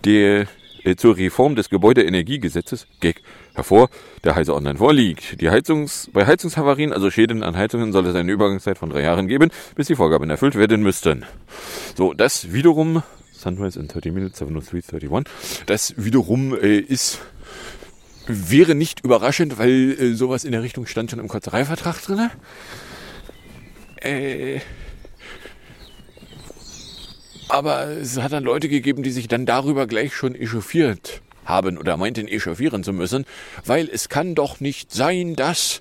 der 0.07 0.47
äh, 0.83 0.97
zur 0.97 1.19
Reform 1.19 1.57
des 1.57 1.69
Gebäudeenergiegesetzes 1.69 2.87
GEG 3.01 3.21
hervor, 3.53 3.91
der 4.25 4.35
Heise 4.35 4.55
Online 4.55 4.79
vorliegt. 4.79 5.43
Die 5.43 5.51
Heizungs 5.51 6.09
bei 6.15 6.25
Heizungshavarien, 6.25 6.95
also 6.95 7.11
Schäden 7.11 7.43
an 7.43 7.59
Heizungen, 7.59 7.93
soll 7.93 8.07
es 8.07 8.15
eine 8.15 8.33
Übergangszeit 8.33 8.79
von 8.79 8.89
drei 8.89 9.03
Jahren 9.03 9.29
geben, 9.29 9.51
bis 9.75 9.89
die 9.89 9.95
Vorgaben 9.95 10.31
erfüllt 10.31 10.55
werden 10.55 10.83
müssten. 10.83 11.27
So, 11.97 12.15
das 12.15 12.55
wiederum, 12.55 13.03
Sunrise 13.31 13.79
in 13.79 13.89
30 13.89 14.11
Minutes, 14.11 14.39
70331, 14.39 15.67
das 15.67 15.95
wiederum 15.99 16.55
äh, 16.55 16.79
ist 16.79 17.21
wäre 18.27 18.75
nicht 18.75 19.05
überraschend, 19.05 19.59
weil 19.59 19.97
äh, 19.99 20.15
sowas 20.15 20.45
in 20.45 20.53
der 20.53 20.63
Richtung 20.63 20.87
stand 20.87 21.11
schon 21.11 21.21
im 21.21 21.29
Kotzerei-Vertrag 21.29 22.03
drin. 22.03 22.31
Äh, 24.01 24.61
aber 27.49 27.89
es 27.89 28.19
hat 28.19 28.33
dann 28.33 28.45
Leute 28.45 28.69
gegeben, 28.69 29.03
die 29.03 29.11
sich 29.11 29.29
dann 29.29 29.47
darüber 29.47 29.87
gleich 29.87 30.15
schon 30.15 30.35
echauffiert 30.35 31.23
haben 31.45 31.79
oder 31.79 31.97
meinten 31.97 32.27
echauffieren 32.27 32.83
zu 32.83 32.93
müssen, 32.93 33.27
weil 33.65 33.89
es 33.91 34.09
kann 34.09 34.35
doch 34.35 34.61
nicht 34.61 34.93
sein, 34.93 35.37
dass 35.37 35.81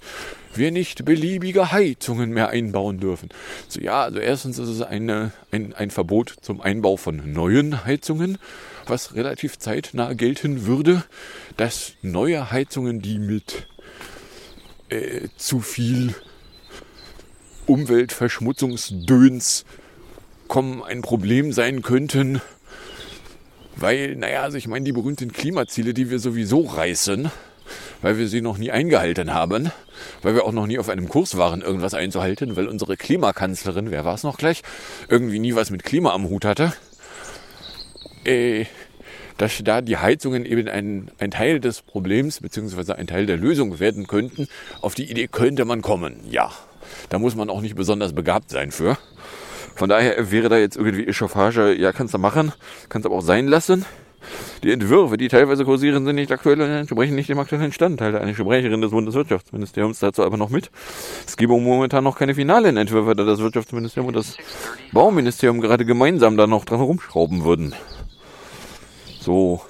wir 0.57 0.71
nicht 0.71 1.05
beliebige 1.05 1.71
Heizungen 1.71 2.31
mehr 2.31 2.49
einbauen 2.49 2.99
dürfen. 2.99 3.29
So, 3.67 3.79
ja, 3.81 4.03
also 4.03 4.19
erstens 4.19 4.59
ist 4.59 4.69
es 4.69 4.81
eine, 4.81 5.31
ein, 5.51 5.73
ein 5.73 5.91
Verbot 5.91 6.35
zum 6.41 6.61
Einbau 6.61 6.97
von 6.97 7.33
neuen 7.33 7.85
Heizungen, 7.85 8.37
was 8.85 9.15
relativ 9.15 9.59
zeitnah 9.59 10.13
gelten 10.13 10.65
würde, 10.65 11.03
dass 11.57 11.93
neue 12.01 12.51
Heizungen, 12.51 13.01
die 13.01 13.19
mit 13.19 13.67
äh, 14.89 15.27
zu 15.37 15.59
viel 15.59 16.15
Umweltverschmutzungsdöns 17.65 19.65
kommen, 20.47 20.83
ein 20.83 21.01
Problem 21.01 21.53
sein 21.53 21.81
könnten, 21.81 22.41
weil, 23.75 24.15
naja, 24.15 24.43
also 24.43 24.57
ich 24.57 24.67
meine, 24.67 24.85
die 24.85 24.91
berühmten 24.91 25.31
Klimaziele, 25.31 25.93
die 25.93 26.09
wir 26.09 26.19
sowieso 26.19 26.61
reißen, 26.61 27.31
weil 28.01 28.17
wir 28.17 28.27
sie 28.27 28.41
noch 28.41 28.57
nie 28.57 28.71
eingehalten 28.71 29.33
haben, 29.33 29.71
weil 30.21 30.35
wir 30.35 30.45
auch 30.45 30.51
noch 30.51 30.67
nie 30.67 30.79
auf 30.79 30.89
einem 30.89 31.09
Kurs 31.09 31.37
waren, 31.37 31.61
irgendwas 31.61 31.93
einzuhalten, 31.93 32.55
weil 32.55 32.67
unsere 32.67 32.97
Klimakanzlerin, 32.97 33.91
wer 33.91 34.05
war 34.05 34.15
es 34.15 34.23
noch 34.23 34.37
gleich, 34.37 34.61
irgendwie 35.09 35.39
nie 35.39 35.55
was 35.55 35.69
mit 35.69 35.83
Klima 35.83 36.13
am 36.13 36.29
Hut 36.29 36.45
hatte, 36.45 36.73
äh, 38.25 38.65
dass 39.37 39.61
da 39.63 39.81
die 39.81 39.97
Heizungen 39.97 40.45
eben 40.45 40.67
ein, 40.67 41.11
ein 41.17 41.31
Teil 41.31 41.59
des 41.59 41.81
Problems 41.81 42.39
beziehungsweise 42.39 42.95
ein 42.95 43.07
Teil 43.07 43.25
der 43.25 43.37
Lösung 43.37 43.79
werden 43.79 44.07
könnten. 44.07 44.47
Auf 44.81 44.95
die 44.95 45.09
Idee 45.09 45.27
könnte 45.27 45.65
man 45.65 45.81
kommen, 45.81 46.19
ja. 46.29 46.51
Da 47.09 47.19
muss 47.19 47.35
man 47.35 47.49
auch 47.49 47.61
nicht 47.61 47.75
besonders 47.75 48.13
begabt 48.13 48.51
sein 48.51 48.71
für. 48.71 48.97
Von 49.75 49.89
daher 49.89 50.31
wäre 50.31 50.49
da 50.49 50.57
jetzt 50.57 50.77
irgendwie 50.77 51.07
Echauffage, 51.07 51.73
ja, 51.73 51.91
kannst 51.91 52.13
du 52.13 52.19
machen, 52.19 52.51
kannst 52.89 53.05
aber 53.05 53.15
auch 53.15 53.21
sein 53.21 53.47
lassen. 53.47 53.85
Die 54.63 54.71
Entwürfe, 54.71 55.17
die 55.17 55.27
teilweise 55.27 55.65
kursieren, 55.65 56.05
sind 56.05 56.15
nicht 56.15 56.31
aktuell 56.31 56.61
und 56.61 56.69
entsprechen 56.69 57.15
nicht 57.15 57.29
dem 57.29 57.39
aktuellen 57.39 57.71
Stand, 57.71 57.99
teilte 57.99 58.21
eine 58.21 58.35
Sprecherin 58.35 58.81
des 58.81 58.91
Bundeswirtschaftsministeriums 58.91 59.99
dazu 59.99 60.23
aber 60.23 60.37
noch 60.37 60.49
mit. 60.49 60.71
Es 61.27 61.37
gebe 61.37 61.57
momentan 61.57 62.03
noch 62.03 62.17
keine 62.17 62.35
finalen 62.35 62.77
Entwürfe, 62.77 63.15
da 63.15 63.23
das 63.23 63.39
Wirtschaftsministerium 63.39 64.07
und 64.07 64.15
das 64.15 64.37
Bauministerium 64.91 65.61
gerade 65.61 65.85
gemeinsam 65.85 66.37
da 66.37 66.47
noch 66.47 66.65
dran 66.65 66.81
rumschrauben 66.81 67.43
würden. 67.43 67.73
So. 69.19 69.61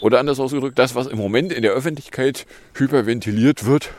Oder 0.00 0.18
anders 0.18 0.40
ausgedrückt, 0.40 0.78
das, 0.78 0.94
was 0.94 1.06
im 1.06 1.18
Moment 1.18 1.52
in 1.52 1.62
der 1.62 1.72
Öffentlichkeit 1.72 2.46
hyperventiliert 2.74 3.66
wird, 3.66 3.90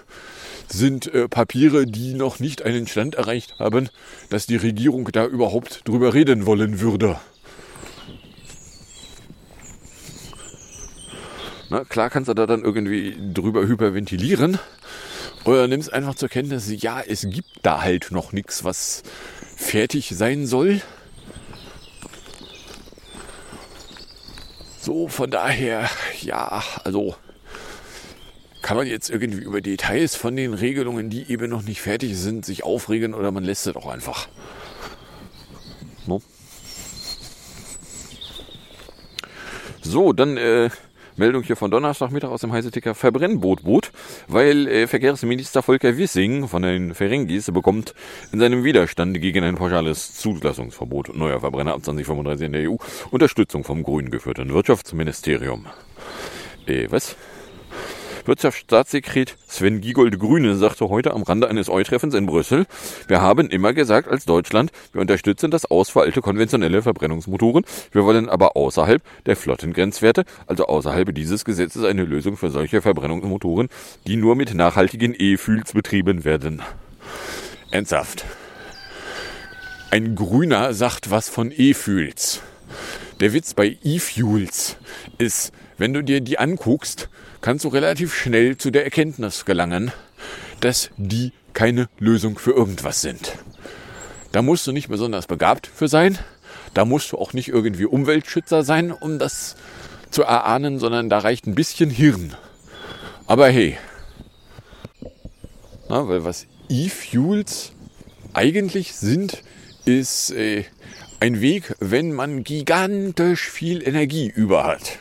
sind 0.67 1.13
äh, 1.13 1.27
Papiere, 1.27 1.85
die 1.85 2.13
noch 2.13 2.39
nicht 2.39 2.63
einen 2.63 2.87
Stand 2.87 3.15
erreicht 3.15 3.59
haben, 3.59 3.89
dass 4.29 4.45
die 4.45 4.55
Regierung 4.55 5.09
da 5.11 5.25
überhaupt 5.25 5.87
drüber 5.87 6.13
reden 6.13 6.45
wollen 6.45 6.79
würde. 6.79 7.19
Na, 11.71 11.85
klar 11.85 12.09
kannst 12.09 12.27
du 12.27 12.33
da 12.33 12.45
dann 12.45 12.65
irgendwie 12.65 13.15
drüber 13.33 13.65
hyperventilieren. 13.65 14.59
Oder 15.45 15.69
nimmst 15.69 15.93
einfach 15.93 16.15
zur 16.15 16.27
Kenntnis, 16.27 16.69
ja, 16.81 16.99
es 16.99 17.21
gibt 17.21 17.47
da 17.61 17.81
halt 17.81 18.11
noch 18.11 18.33
nichts, 18.33 18.65
was 18.65 19.03
fertig 19.55 20.11
sein 20.13 20.47
soll. 20.47 20.81
So, 24.81 25.07
von 25.07 25.31
daher, 25.31 25.89
ja, 26.21 26.61
also 26.83 27.15
kann 28.61 28.75
man 28.75 28.85
jetzt 28.85 29.09
irgendwie 29.09 29.41
über 29.41 29.61
Details 29.61 30.17
von 30.17 30.35
den 30.35 30.53
Regelungen, 30.53 31.09
die 31.09 31.31
eben 31.31 31.49
noch 31.49 31.61
nicht 31.61 31.79
fertig 31.79 32.17
sind, 32.17 32.45
sich 32.45 32.65
aufregen 32.65 33.13
oder 33.13 33.31
man 33.31 33.45
lässt 33.45 33.65
es 33.65 33.77
auch 33.77 33.87
einfach. 33.87 34.27
No? 36.05 36.21
So, 39.81 40.11
dann 40.11 40.35
äh, 40.35 40.69
Meldung 41.21 41.43
hier 41.43 41.55
von 41.55 41.69
Donnerstagmittag 41.69 42.31
aus 42.31 42.41
dem 42.41 42.51
Heiseticker 42.51 42.95
Verbrennbootboot, 42.95 43.91
weil 44.27 44.67
äh, 44.67 44.87
Verkehrsminister 44.87 45.61
Volker 45.61 45.95
Wissing 45.95 46.47
von 46.47 46.63
den 46.63 46.95
Ferengis 46.95 47.51
bekommt 47.51 47.93
in 48.31 48.39
seinem 48.39 48.63
Widerstand 48.63 49.21
gegen 49.21 49.43
ein 49.43 49.53
pauschales 49.53 50.15
Zulassungsverbot 50.15 51.15
neuer 51.15 51.39
Verbrenner 51.39 51.73
ab 51.73 51.83
2035 51.83 52.45
in 52.47 52.53
der 52.53 52.71
EU 52.71 52.77
Unterstützung 53.11 53.63
vom 53.63 53.83
grün 53.83 54.09
geführten 54.09 54.51
Wirtschaftsministerium. 54.51 55.67
Äh, 56.65 56.87
was? 56.89 57.15
Wirtschaftsstaatssekret 58.27 59.37
Sven 59.47 59.81
Giegold 59.81 60.19
Grüne 60.19 60.55
sagte 60.55 60.89
heute 60.89 61.13
am 61.13 61.23
Rande 61.23 61.47
eines 61.47 61.69
Eu-Treffens 61.69 62.13
in 62.13 62.25
Brüssel, 62.25 62.65
wir 63.07 63.21
haben 63.21 63.49
immer 63.49 63.73
gesagt 63.73 64.07
als 64.07 64.25
Deutschland, 64.25 64.71
wir 64.93 65.01
unterstützen 65.01 65.51
das 65.51 65.65
Aus 65.65 65.89
für 65.89 66.01
alte 66.01 66.21
konventionelle 66.21 66.81
Verbrennungsmotoren, 66.81 67.65
wir 67.91 68.05
wollen 68.05 68.29
aber 68.29 68.55
außerhalb 68.55 69.01
der 69.25 69.35
Flottengrenzwerte, 69.35 70.25
also 70.47 70.65
außerhalb 70.65 71.13
dieses 71.13 71.45
Gesetzes, 71.45 71.83
eine 71.83 72.03
Lösung 72.03 72.37
für 72.37 72.49
solche 72.49 72.81
Verbrennungsmotoren, 72.81 73.69
die 74.07 74.15
nur 74.15 74.35
mit 74.35 74.53
nachhaltigen 74.53 75.15
E-Fuels 75.17 75.73
betrieben 75.73 76.25
werden. 76.25 76.61
Ernsthaft. 77.71 78.25
Ein 79.89 80.15
Grüner 80.15 80.73
sagt 80.73 81.11
was 81.11 81.29
von 81.29 81.51
E-Fuels. 81.55 82.41
Der 83.19 83.33
Witz 83.33 83.53
bei 83.53 83.77
E-Fuels 83.83 84.77
ist, 85.17 85.51
wenn 85.77 85.93
du 85.93 86.03
dir 86.03 86.21
die 86.21 86.39
anguckst, 86.39 87.09
kannst 87.41 87.65
du 87.65 87.69
relativ 87.69 88.13
schnell 88.13 88.57
zu 88.57 88.71
der 88.71 88.83
Erkenntnis 88.83 89.45
gelangen, 89.45 89.91
dass 90.59 90.91
die 90.97 91.33
keine 91.53 91.89
Lösung 91.99 92.39
für 92.39 92.51
irgendwas 92.51 93.01
sind. 93.01 93.33
Da 94.31 94.41
musst 94.41 94.65
du 94.67 94.71
nicht 94.71 94.87
besonders 94.87 95.27
begabt 95.27 95.67
für 95.67 95.87
sein. 95.87 96.17
Da 96.73 96.85
musst 96.85 97.11
du 97.11 97.17
auch 97.17 97.33
nicht 97.33 97.49
irgendwie 97.49 97.85
Umweltschützer 97.85 98.63
sein, 98.63 98.91
um 98.91 99.19
das 99.19 99.55
zu 100.09 100.23
erahnen, 100.23 100.79
sondern 100.79 101.09
da 101.09 101.19
reicht 101.19 101.47
ein 101.47 101.55
bisschen 101.55 101.89
Hirn. 101.89 102.35
Aber 103.27 103.49
hey, 103.49 103.77
na, 105.89 106.07
weil 106.07 106.23
was 106.23 106.47
E-Fuels 106.69 107.73
eigentlich 108.33 108.93
sind, 108.93 109.43
ist 109.83 110.31
äh, 110.31 110.63
ein 111.19 111.41
Weg, 111.41 111.75
wenn 111.79 112.13
man 112.13 112.43
gigantisch 112.43 113.49
viel 113.49 113.85
Energie 113.85 114.31
über 114.33 114.63
hat, 114.63 114.99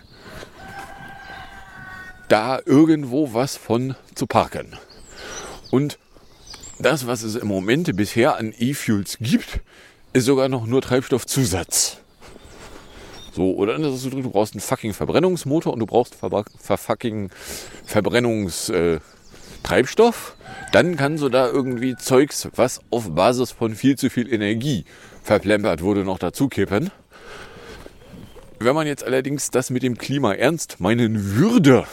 da 2.30 2.60
irgendwo 2.64 3.34
was 3.34 3.56
von 3.56 3.96
zu 4.14 4.26
parken. 4.26 4.76
Und 5.70 5.98
das, 6.78 7.06
was 7.06 7.22
es 7.22 7.34
im 7.34 7.48
Moment 7.48 7.94
bisher 7.96 8.36
an 8.36 8.54
E-Fuels 8.58 9.18
gibt, 9.20 9.60
ist 10.12 10.24
sogar 10.24 10.48
noch 10.48 10.66
nur 10.66 10.82
Treibstoffzusatz. 10.82 11.98
So, 13.32 13.54
oder 13.54 13.74
anders 13.74 14.02
du, 14.02 14.10
du 14.10 14.30
brauchst 14.30 14.54
einen 14.54 14.60
fucking 14.60 14.94
Verbrennungsmotor 14.94 15.72
und 15.72 15.80
du 15.80 15.86
brauchst 15.86 16.14
ver, 16.14 16.44
ver 16.58 16.78
fucking 16.78 17.30
Verbrennungstreibstoff. 17.84 20.36
Dann 20.72 20.96
kannst 20.96 21.22
du 21.22 21.28
da 21.28 21.48
irgendwie 21.48 21.96
Zeugs, 21.96 22.48
was 22.56 22.80
auf 22.90 23.14
Basis 23.14 23.52
von 23.52 23.74
viel 23.74 23.96
zu 23.96 24.10
viel 24.10 24.32
Energie 24.32 24.84
verplempert 25.22 25.82
wurde, 25.82 26.04
noch 26.04 26.18
dazu 26.18 26.48
kippen. 26.48 26.90
Wenn 28.58 28.74
man 28.74 28.86
jetzt 28.86 29.04
allerdings 29.04 29.50
das 29.50 29.70
mit 29.70 29.82
dem 29.82 29.96
Klima 29.96 30.34
ernst 30.34 30.80
meinen 30.80 31.36
würde 31.36 31.86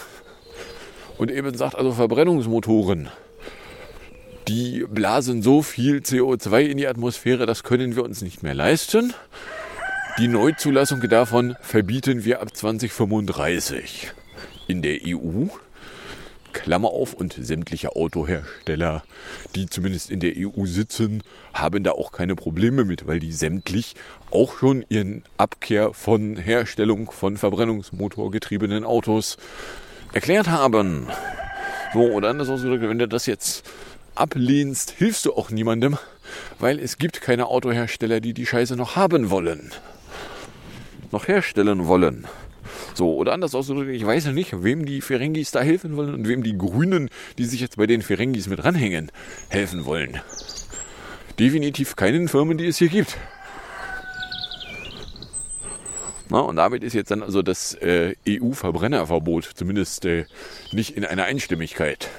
und 1.18 1.32
eben 1.32 1.56
sagt, 1.58 1.76
also 1.76 1.92
Verbrennungsmotoren, 1.92 3.10
die 4.48 4.86
blasen 4.88 5.42
so 5.42 5.62
viel 5.62 5.98
CO2 5.98 6.62
in 6.62 6.78
die 6.78 6.88
Atmosphäre, 6.88 7.46
das 7.46 7.64
können 7.64 7.96
wir 7.96 8.04
uns 8.04 8.22
nicht 8.22 8.44
mehr 8.44 8.54
leisten. 8.54 9.14
Die 10.20 10.28
Neuzulassung 10.28 11.02
davon 11.02 11.56
verbieten 11.62 12.24
wir 12.24 12.42
ab 12.42 12.56
2035 12.56 14.12
in 14.68 14.82
der 14.82 15.00
EU. 15.06 15.48
Klammer 16.54 16.90
auf 16.90 17.14
und 17.14 17.36
sämtliche 17.40 17.96
Autohersteller, 17.96 19.04
die 19.54 19.68
zumindest 19.68 20.10
in 20.10 20.20
der 20.20 20.34
EU 20.38 20.66
sitzen, 20.66 21.22
haben 21.54 21.84
da 21.84 21.92
auch 21.92 22.12
keine 22.12 22.36
Probleme 22.36 22.84
mit, 22.84 23.06
weil 23.06 23.20
die 23.20 23.32
sämtlich 23.32 23.94
auch 24.32 24.58
schon 24.58 24.84
ihren 24.90 25.24
Abkehr 25.38 25.94
von 25.94 26.36
Herstellung 26.36 27.12
von 27.12 27.38
Verbrennungsmotorgetriebenen 27.38 28.86
Autos 28.86 29.38
erklärt 30.14 30.48
haben. 30.48 31.08
So, 31.94 32.12
oder 32.12 32.30
anders 32.30 32.50
ausgedrückt, 32.50 32.84
wenn 32.84 33.00
du 33.00 33.08
das 33.08 33.26
jetzt 33.26 33.70
ablehnst, 34.16 34.92
hilfst 34.92 35.26
du 35.26 35.34
auch 35.34 35.50
niemandem, 35.50 35.98
weil 36.60 36.80
es 36.80 36.98
gibt 36.98 37.22
keine 37.22 37.48
Autohersteller, 37.48 38.20
die 38.20 38.34
die 38.34 38.46
Scheiße 38.46 38.76
noch 38.76 38.96
haben 38.96 39.30
wollen 39.30 39.72
noch 41.12 41.28
herstellen 41.28 41.88
wollen. 41.88 42.26
So, 42.94 43.16
oder 43.16 43.34
anders 43.34 43.56
ausgedrückt, 43.56 43.92
ich 43.92 44.06
weiß 44.06 44.26
ja 44.26 44.32
nicht, 44.32 44.64
wem 44.64 44.86
die 44.86 45.02
Ferengis 45.02 45.52
da 45.52 45.62
helfen 45.62 45.96
wollen 45.96 46.14
und 46.14 46.28
wem 46.28 46.44
die 46.44 46.58
Grünen, 46.58 47.10
die 47.38 47.46
sich 47.46 47.62
jetzt 47.62 47.78
bei 47.78 47.88
den 47.88 48.02
Ferengis 48.02 48.48
mit 48.48 48.64
ranhängen, 48.64 49.12
helfen 49.50 49.86
wollen. 49.86 50.20
Definitiv 51.40 51.96
keinen 51.96 52.28
Firmen, 52.28 52.58
die 52.58 52.66
es 52.66 52.78
hier 52.78 52.90
gibt. 52.90 53.18
Na, 56.30 56.40
und 56.40 56.58
damit 56.58 56.84
ist 56.84 56.94
jetzt 56.94 57.12
dann 57.12 57.24
also 57.24 57.42
das 57.42 57.74
äh, 57.76 58.16
EU-Verbrennerverbot 58.28 59.52
zumindest 59.56 60.06
äh, 60.06 60.26
nicht 60.72 60.98
in 60.98 61.06
einer 61.06 61.24
Einstimmigkeit. 61.24 62.10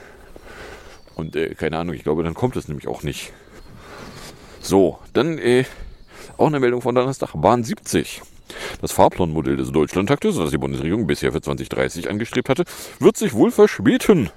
Und 1.14 1.36
äh, 1.36 1.54
keine 1.54 1.78
Ahnung, 1.78 1.94
ich 1.94 2.04
glaube, 2.04 2.22
dann 2.22 2.34
kommt 2.34 2.56
es 2.56 2.68
nämlich 2.68 2.88
auch 2.88 3.02
nicht. 3.02 3.32
So, 4.60 4.98
dann 5.12 5.38
äh, 5.38 5.64
auch 6.36 6.46
eine 6.46 6.60
Meldung 6.60 6.80
von 6.80 6.94
Donnerstag, 6.94 7.32
Bahn 7.34 7.64
70. 7.64 8.22
Das 8.80 8.92
Fahrplanmodell 8.92 9.56
des 9.56 9.72
Deutschlandtaktes, 9.72 10.36
das 10.36 10.50
die 10.50 10.58
Bundesregierung 10.58 11.06
bisher 11.06 11.32
für 11.32 11.40
2030 11.40 12.08
angestrebt 12.08 12.48
hatte, 12.48 12.64
wird 13.00 13.16
sich 13.16 13.34
wohl 13.34 13.50
verspäten. 13.50 14.30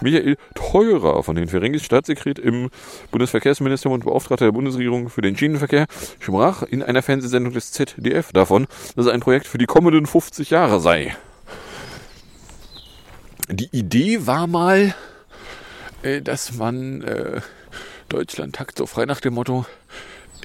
Michael 0.00 0.36
Teurer 0.54 1.22
von 1.22 1.34
den 1.34 1.48
Ferengis 1.48 1.82
Staatssekret 1.82 2.38
im 2.38 2.70
Bundesverkehrsministerium 3.10 4.00
und 4.00 4.04
Beauftragter 4.04 4.46
der 4.46 4.52
Bundesregierung 4.52 5.08
für 5.08 5.22
den 5.22 5.36
Schienenverkehr 5.36 5.86
sprach 6.20 6.62
in 6.62 6.82
einer 6.82 7.02
Fernsehsendung 7.02 7.52
des 7.52 7.72
ZDF 7.72 8.32
davon, 8.32 8.66
dass 8.94 9.06
es 9.06 9.12
ein 9.12 9.20
Projekt 9.20 9.48
für 9.48 9.58
die 9.58 9.66
kommenden 9.66 10.06
50 10.06 10.50
Jahre 10.50 10.80
sei. 10.80 11.16
Die 13.48 13.68
Idee 13.72 14.26
war 14.26 14.46
mal, 14.46 14.94
äh, 16.02 16.22
dass 16.22 16.54
man 16.54 17.02
äh, 17.02 17.40
Deutschlandtakt 18.08 18.78
so 18.78 18.86
frei 18.86 19.06
nach 19.06 19.20
dem 19.20 19.34
Motto 19.34 19.66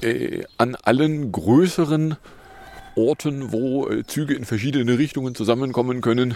äh, 0.02 0.42
an 0.58 0.74
allen 0.74 1.30
größeren 1.30 2.16
Orten, 2.96 3.52
wo 3.52 3.88
äh, 3.88 4.04
Züge 4.04 4.34
in 4.34 4.44
verschiedene 4.44 4.98
Richtungen 4.98 5.34
zusammenkommen 5.34 6.00
können, 6.00 6.34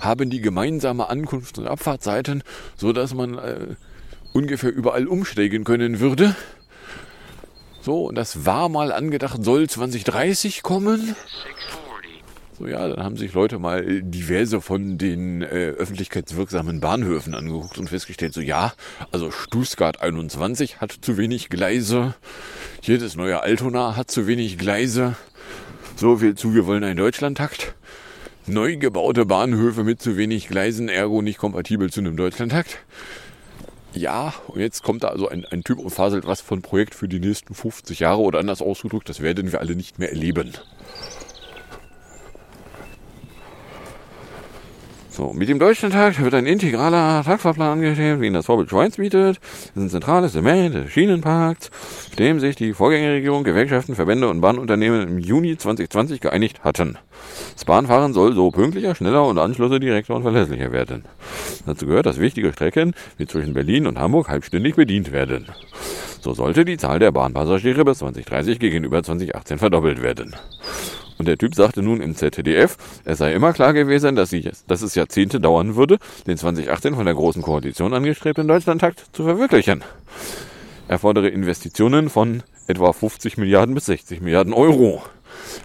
haben 0.00 0.30
die 0.30 0.40
gemeinsame 0.40 1.10
Ankunfts- 1.10 1.58
und 1.58 1.66
Abfahrtzeiten, 1.66 2.42
so 2.76 2.92
dass 2.92 3.12
man 3.12 3.38
äh, 3.38 3.76
ungefähr 4.32 4.72
überall 4.72 5.06
umsteigen 5.06 5.64
können 5.64 6.00
würde. 6.00 6.34
So, 7.82 8.06
und 8.06 8.14
das 8.16 8.44
war 8.44 8.68
mal 8.68 8.92
angedacht, 8.92 9.44
soll 9.44 9.68
2030 9.68 10.62
kommen. 10.62 11.14
So, 12.58 12.66
ja, 12.66 12.88
dann 12.88 13.04
haben 13.04 13.16
sich 13.16 13.34
Leute 13.34 13.58
mal 13.58 14.02
diverse 14.02 14.62
von 14.62 14.96
den 14.96 15.42
äh, 15.42 15.74
öffentlichkeitswirksamen 15.76 16.80
Bahnhöfen 16.80 17.34
angeguckt 17.34 17.76
und 17.78 17.88
festgestellt, 17.88 18.32
so 18.32 18.40
ja, 18.40 18.72
also 19.12 19.30
Stuttgart 19.30 20.00
21 20.00 20.80
hat 20.80 20.92
zu 21.00 21.18
wenig 21.18 21.50
Gleise, 21.50 22.14
das 22.86 23.14
neue 23.16 23.42
Altona 23.42 23.94
hat 23.94 24.10
zu 24.10 24.26
wenig 24.26 24.56
Gleise, 24.56 25.16
so 25.96 26.16
viel 26.18 26.34
Züge 26.34 26.66
wollen 26.66 26.84
ein 26.84 26.96
Deutschlandtakt. 26.96 27.74
Neu 28.46 28.76
gebaute 28.76 29.24
Bahnhöfe 29.24 29.82
mit 29.82 30.00
zu 30.00 30.16
wenig 30.16 30.46
Gleisen, 30.48 30.88
ergo 30.88 31.22
nicht 31.22 31.38
kompatibel 31.38 31.90
zu 31.90 32.00
einem 32.00 32.16
Deutschlandtakt. 32.16 32.78
Ja, 33.94 34.34
und 34.48 34.60
jetzt 34.60 34.82
kommt 34.82 35.04
da 35.04 35.08
also 35.08 35.28
ein, 35.28 35.46
ein 35.46 35.64
Typ 35.64 35.78
und 35.78 35.90
faselt 35.90 36.26
was 36.26 36.42
von 36.42 36.60
Projekt 36.60 36.94
für 36.94 37.08
die 37.08 37.18
nächsten 37.18 37.54
50 37.54 38.00
Jahre 38.00 38.20
oder 38.20 38.38
anders 38.38 38.60
ausgedrückt, 38.60 39.08
das 39.08 39.20
werden 39.20 39.52
wir 39.52 39.60
alle 39.60 39.74
nicht 39.74 39.98
mehr 39.98 40.10
erleben. 40.10 40.52
So, 45.16 45.32
mit 45.32 45.48
dem 45.48 45.58
Deutschlandtag 45.58 46.22
wird 46.22 46.34
ein 46.34 46.44
integraler 46.44 47.24
Tagfahrplan 47.24 47.78
angestrebt, 47.78 48.20
wie 48.20 48.26
ihn 48.26 48.34
das 48.34 48.44
Vorbild 48.44 48.68
Schweiz 48.68 48.98
bietet. 48.98 49.40
Das 49.40 49.76
ist 49.76 49.76
ein 49.76 49.88
zentrales 49.88 50.34
Element 50.34 50.74
des 50.74 50.92
Schienenparks, 50.92 51.70
auf 51.70 52.16
dem 52.16 52.38
sich 52.38 52.54
die 52.54 52.74
Vorgängerregierung, 52.74 53.42
Gewerkschaften, 53.42 53.94
Verbände 53.94 54.28
und 54.28 54.42
Bahnunternehmen 54.42 55.08
im 55.08 55.18
Juni 55.18 55.56
2020 55.56 56.20
geeinigt 56.20 56.64
hatten. 56.64 56.98
Das 57.54 57.64
Bahnfahren 57.64 58.12
soll 58.12 58.34
so 58.34 58.50
pünktlicher, 58.50 58.94
schneller 58.94 59.26
und 59.26 59.38
Anschlüsse 59.38 59.80
direkter 59.80 60.16
und 60.16 60.22
verlässlicher 60.22 60.70
werden. 60.70 61.06
Dazu 61.64 61.86
gehört, 61.86 62.04
dass 62.04 62.20
wichtige 62.20 62.52
Strecken 62.52 62.92
wie 63.16 63.26
zwischen 63.26 63.54
Berlin 63.54 63.86
und 63.86 63.98
Hamburg 63.98 64.28
halbstündig 64.28 64.74
bedient 64.74 65.12
werden. 65.12 65.46
So 66.20 66.34
sollte 66.34 66.66
die 66.66 66.76
Zahl 66.76 66.98
der 66.98 67.12
Bahnpassagiere 67.12 67.86
bis 67.86 68.00
2030 68.00 68.58
gegenüber 68.58 69.02
2018 69.02 69.56
verdoppelt 69.56 70.02
werden. 70.02 70.36
Und 71.18 71.28
der 71.28 71.38
Typ 71.38 71.54
sagte 71.54 71.82
nun 71.82 72.00
im 72.00 72.14
ZDF, 72.14 72.76
es 73.04 73.18
sei 73.18 73.32
immer 73.32 73.52
klar 73.52 73.72
gewesen, 73.72 74.16
dass, 74.16 74.30
sie, 74.30 74.50
dass 74.66 74.82
es 74.82 74.94
Jahrzehnte 74.94 75.40
dauern 75.40 75.76
würde, 75.76 75.98
den 76.26 76.36
2018 76.36 76.94
von 76.94 77.06
der 77.06 77.14
Großen 77.14 77.42
Koalition 77.42 77.94
angestrebten 77.94 78.46
Deutschlandtakt 78.46 79.06
zu 79.12 79.24
verwirklichen. 79.24 79.82
Er 80.88 80.98
fordere 80.98 81.28
Investitionen 81.28 82.10
von 82.10 82.42
etwa 82.66 82.92
50 82.92 83.38
Milliarden 83.38 83.74
bis 83.74 83.86
60 83.86 84.20
Milliarden 84.20 84.52
Euro, 84.52 85.02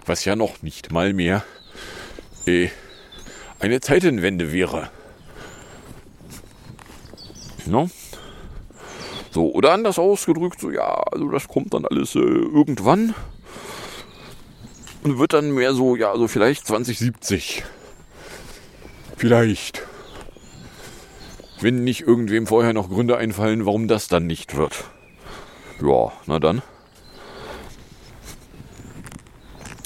was 0.06 0.24
ja 0.24 0.36
noch 0.36 0.62
nicht 0.62 0.90
mal 0.90 1.12
mehr 1.12 1.44
äh, 2.46 2.68
eine 3.60 3.80
Zeitenwende 3.80 4.52
wäre. 4.52 4.88
No? 7.66 7.90
So, 9.30 9.52
oder 9.52 9.72
anders 9.72 9.98
ausgedrückt, 9.98 10.60
so 10.60 10.70
ja, 10.70 11.02
also 11.10 11.30
das 11.30 11.48
kommt 11.48 11.72
dann 11.72 11.86
alles 11.86 12.14
äh, 12.14 12.18
irgendwann 12.18 13.14
und 15.02 15.18
wird 15.18 15.32
dann 15.32 15.50
mehr 15.52 15.74
so, 15.74 15.96
ja, 15.96 16.16
so 16.16 16.28
vielleicht 16.28 16.66
2070. 16.66 17.64
Vielleicht. 19.16 19.82
wenn 21.60 21.84
nicht 21.84 22.00
irgendwem 22.00 22.46
vorher 22.46 22.72
noch 22.72 22.88
Gründe 22.88 23.16
einfallen, 23.16 23.66
warum 23.66 23.86
das 23.86 24.08
dann 24.08 24.26
nicht 24.26 24.56
wird. 24.56 24.84
Ja, 25.80 26.12
na 26.26 26.38
dann. 26.40 26.60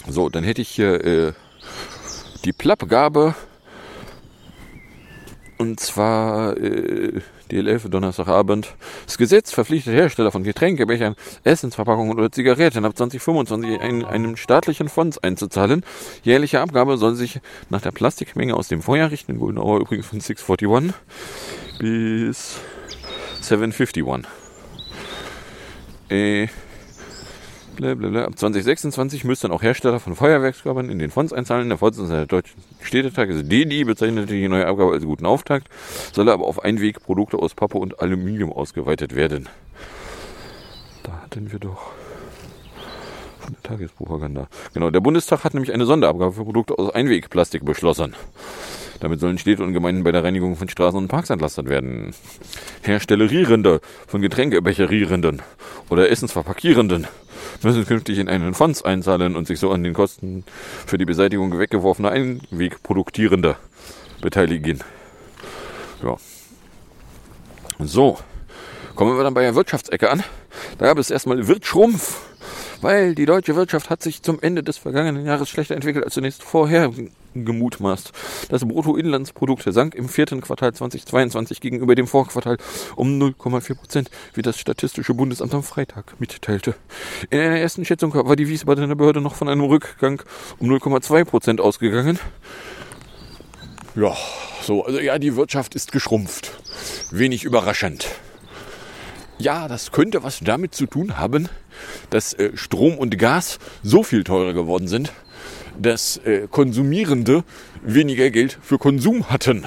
So, 0.08 0.28
dann 0.28 0.44
hätte 0.44 0.62
ich 0.62 0.70
hier 0.70 1.04
äh, 1.04 1.32
die 2.44 2.52
Plappgabe. 2.52 3.34
Und 5.58 5.80
zwar 5.80 6.56
äh, 6.56 7.20
DLF 7.50 7.88
Donnerstagabend. 7.88 8.74
Das 9.04 9.18
Gesetz 9.18 9.52
verpflichtet 9.52 9.94
Hersteller 9.94 10.32
von 10.32 10.42
Getränkebechern, 10.42 11.16
Essensverpackungen 11.44 12.16
oder 12.18 12.30
Zigaretten 12.30 12.84
ab 12.84 12.96
2025 12.96 13.80
in 13.80 14.04
einem 14.04 14.36
staatlichen 14.36 14.88
Fonds 14.88 15.18
einzuzahlen. 15.18 15.84
Jährliche 16.22 16.60
Abgabe 16.60 16.98
soll 16.98 17.14
sich 17.14 17.40
nach 17.70 17.80
der 17.80 17.92
Plastikmenge 17.92 18.54
aus 18.54 18.68
dem 18.68 18.82
Vorjahr 18.82 19.10
richten. 19.10 19.38
Golden 19.38 19.58
Hour 19.58 19.80
übrigens 19.80 20.06
von 20.06 20.20
641 20.20 20.94
bis 21.78 22.60
751. 23.40 24.26
Äh, 26.08 26.48
Blablabla. 27.76 28.24
Ab 28.24 28.38
2026 28.38 29.24
müssten 29.24 29.52
auch 29.52 29.62
Hersteller 29.62 30.00
von 30.00 30.16
Feuerwerkskörpern 30.16 30.90
in 30.90 30.98
den 30.98 31.10
Fonds 31.10 31.32
einzahlen. 31.32 31.68
Der 31.68 31.78
Vorsitzende 31.78 32.16
der 32.16 32.26
Deutschen 32.26 32.60
Städtetag, 32.80 33.28
also 33.28 33.42
DDI, 33.42 33.84
bezeichnete 33.84 34.32
die 34.32 34.48
neue 34.48 34.66
Abgabe 34.66 34.92
als 34.92 35.04
guten 35.04 35.26
Auftakt, 35.26 35.68
soll 36.12 36.28
aber 36.28 36.46
auf 36.46 36.64
Einwegprodukte 36.64 37.38
aus 37.38 37.54
Pappe 37.54 37.78
und 37.78 38.00
Aluminium 38.00 38.52
ausgeweitet 38.52 39.14
werden. 39.14 39.48
Da 41.02 41.12
hatten 41.22 41.52
wir 41.52 41.58
doch 41.60 41.92
von 43.38 43.54
der 43.54 43.62
Tagespropaganda. 43.62 44.48
Genau, 44.74 44.90
der 44.90 45.00
Bundestag 45.00 45.44
hat 45.44 45.54
nämlich 45.54 45.72
eine 45.72 45.86
Sonderabgabe 45.86 46.32
für 46.32 46.44
Produkte 46.44 46.78
aus 46.78 46.90
Einwegplastik 46.90 47.64
beschlossen. 47.64 48.14
Damit 49.00 49.20
sollen 49.20 49.38
Städte 49.38 49.62
und 49.62 49.72
Gemeinden 49.72 50.04
bei 50.04 50.12
der 50.12 50.24
Reinigung 50.24 50.56
von 50.56 50.68
Straßen 50.68 50.98
und 50.98 51.08
Parks 51.08 51.30
entlastet 51.30 51.68
werden. 51.68 52.14
Herstellerierende 52.82 53.80
von 54.06 54.22
Getränkebecherierenden 54.22 55.42
oder 55.90 56.10
Essensverpackierenden 56.10 57.06
müssen 57.62 57.86
künftig 57.86 58.18
in 58.18 58.28
einen 58.28 58.54
Fonds 58.54 58.82
einzahlen 58.82 59.36
und 59.36 59.46
sich 59.46 59.58
so 59.58 59.70
an 59.70 59.82
den 59.82 59.94
Kosten 59.94 60.44
für 60.86 60.98
die 60.98 61.04
Beseitigung 61.04 61.58
weggeworfener 61.58 62.10
Einwegproduktierender 62.10 63.56
beteiligen. 64.20 64.80
Ja. 66.02 66.16
So, 67.78 68.18
kommen 68.94 69.16
wir 69.16 69.24
dann 69.24 69.34
bei 69.34 69.42
der 69.42 69.54
Wirtschaftsecke 69.54 70.10
an. 70.10 70.22
Da 70.78 70.86
gab 70.86 70.98
es 70.98 71.10
erstmal 71.10 71.46
Wirtschrumpf, 71.46 72.18
weil 72.80 73.14
die 73.14 73.26
deutsche 73.26 73.56
Wirtschaft 73.56 73.90
hat 73.90 74.02
sich 74.02 74.22
zum 74.22 74.40
Ende 74.40 74.62
des 74.62 74.78
vergangenen 74.78 75.26
Jahres 75.26 75.48
schlechter 75.48 75.74
entwickelt 75.74 76.04
als 76.04 76.14
zunächst 76.14 76.42
vorher 76.42 76.92
gemutmaßt. 77.34 78.12
Das 78.48 78.64
Bruttoinlandsprodukt 78.64 79.64
sank 79.66 79.94
im 79.94 80.08
vierten 80.08 80.40
Quartal 80.40 80.72
2022 80.72 81.60
gegenüber 81.60 81.94
dem 81.94 82.06
Vorquartal 82.06 82.56
um 82.96 83.20
0,4 83.20 83.74
Prozent, 83.74 84.10
wie 84.34 84.42
das 84.42 84.58
Statistische 84.58 85.14
Bundesamt 85.14 85.54
am 85.54 85.62
Freitag 85.62 86.18
mitteilte. 86.18 86.74
In 87.30 87.40
einer 87.40 87.58
ersten 87.58 87.84
Schätzung 87.84 88.14
war 88.14 88.36
die 88.36 88.48
Wiesbadener 88.48 88.94
Behörde 88.94 89.20
noch 89.20 89.34
von 89.34 89.48
einem 89.48 89.62
Rückgang 89.62 90.22
um 90.58 90.70
0,2 90.70 91.24
Prozent 91.24 91.60
ausgegangen. 91.60 92.18
Ja, 93.94 94.14
so, 94.62 94.84
also 94.84 94.98
ja, 94.98 95.18
die 95.18 95.36
Wirtschaft 95.36 95.74
ist 95.74 95.92
geschrumpft. 95.92 96.52
Wenig 97.10 97.44
überraschend. 97.44 98.08
Ja, 99.38 99.68
das 99.68 99.92
könnte 99.92 100.22
was 100.22 100.40
damit 100.40 100.74
zu 100.74 100.86
tun 100.86 101.18
haben, 101.18 101.48
dass 102.08 102.32
äh, 102.32 102.56
Strom 102.56 102.96
und 102.96 103.18
Gas 103.18 103.58
so 103.82 104.02
viel 104.02 104.24
teurer 104.24 104.54
geworden 104.54 104.88
sind, 104.88 105.12
dass 105.78 106.16
äh, 106.18 106.48
Konsumierende 106.50 107.44
weniger 107.82 108.30
Geld 108.30 108.58
für 108.62 108.78
Konsum 108.78 109.28
hatten. 109.28 109.66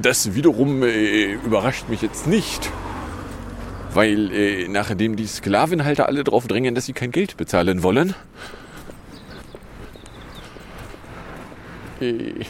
Das 0.00 0.34
wiederum 0.34 0.82
äh, 0.82 1.32
überrascht 1.32 1.88
mich 1.90 2.00
jetzt 2.00 2.26
nicht, 2.26 2.70
weil 3.92 4.32
äh, 4.32 4.68
nachdem 4.68 5.16
die 5.16 5.26
Sklavenhalter 5.26 6.06
alle 6.06 6.24
darauf 6.24 6.46
drängen, 6.46 6.74
dass 6.74 6.86
sie 6.86 6.94
kein 6.94 7.10
Geld 7.10 7.36
bezahlen 7.36 7.82
wollen, 7.82 8.14
äh, 12.00 12.44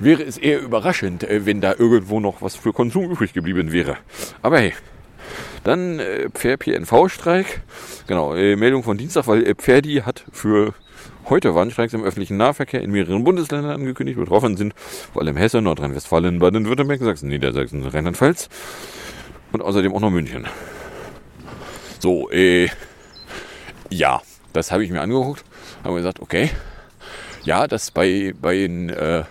wäre 0.00 0.22
es 0.22 0.38
eher 0.38 0.60
überraschend, 0.60 1.24
äh, 1.24 1.46
wenn 1.46 1.60
da 1.60 1.74
irgendwo 1.78 2.20
noch 2.20 2.42
was 2.42 2.56
für 2.56 2.72
Konsum 2.72 3.10
übrig 3.10 3.32
geblieben 3.32 3.72
wäre. 3.72 3.96
Aber 4.42 4.58
hey, 4.58 4.74
dann 5.64 5.98
äh, 5.98 6.30
Pferd-PNV-Streik. 6.30 7.62
Genau, 8.06 8.34
äh, 8.34 8.56
Meldung 8.56 8.82
von 8.82 8.96
Dienstag, 8.96 9.26
weil 9.26 9.54
Pferdi 9.54 10.02
hat 10.04 10.24
für 10.32 10.74
heute 11.28 11.54
Warnstreiks 11.54 11.92
im 11.92 12.04
öffentlichen 12.04 12.36
Nahverkehr 12.36 12.82
in 12.82 12.92
mehreren 12.92 13.24
Bundesländern 13.24 13.72
angekündigt. 13.72 14.18
Betroffen 14.18 14.56
sind 14.56 14.74
vor 14.76 15.22
allem 15.22 15.36
Hessen, 15.36 15.64
Nordrhein-Westfalen, 15.64 16.38
Baden-Württemberg, 16.38 17.00
Sachsen, 17.00 17.28
Niedersachsen, 17.28 17.84
Rheinland-Pfalz 17.84 18.48
und 19.52 19.62
außerdem 19.62 19.92
auch 19.92 20.00
noch 20.00 20.10
München. 20.10 20.46
So, 21.98 22.30
äh, 22.30 22.68
ja, 23.90 24.22
das 24.52 24.70
habe 24.70 24.84
ich 24.84 24.90
mir 24.90 25.00
angeguckt, 25.00 25.44
habe 25.82 25.96
gesagt, 25.96 26.20
okay, 26.20 26.50
ja, 27.44 27.66
das 27.66 27.90
bei, 27.90 28.34
bei 28.40 28.56
den, 28.56 28.90
äh, 28.90 29.24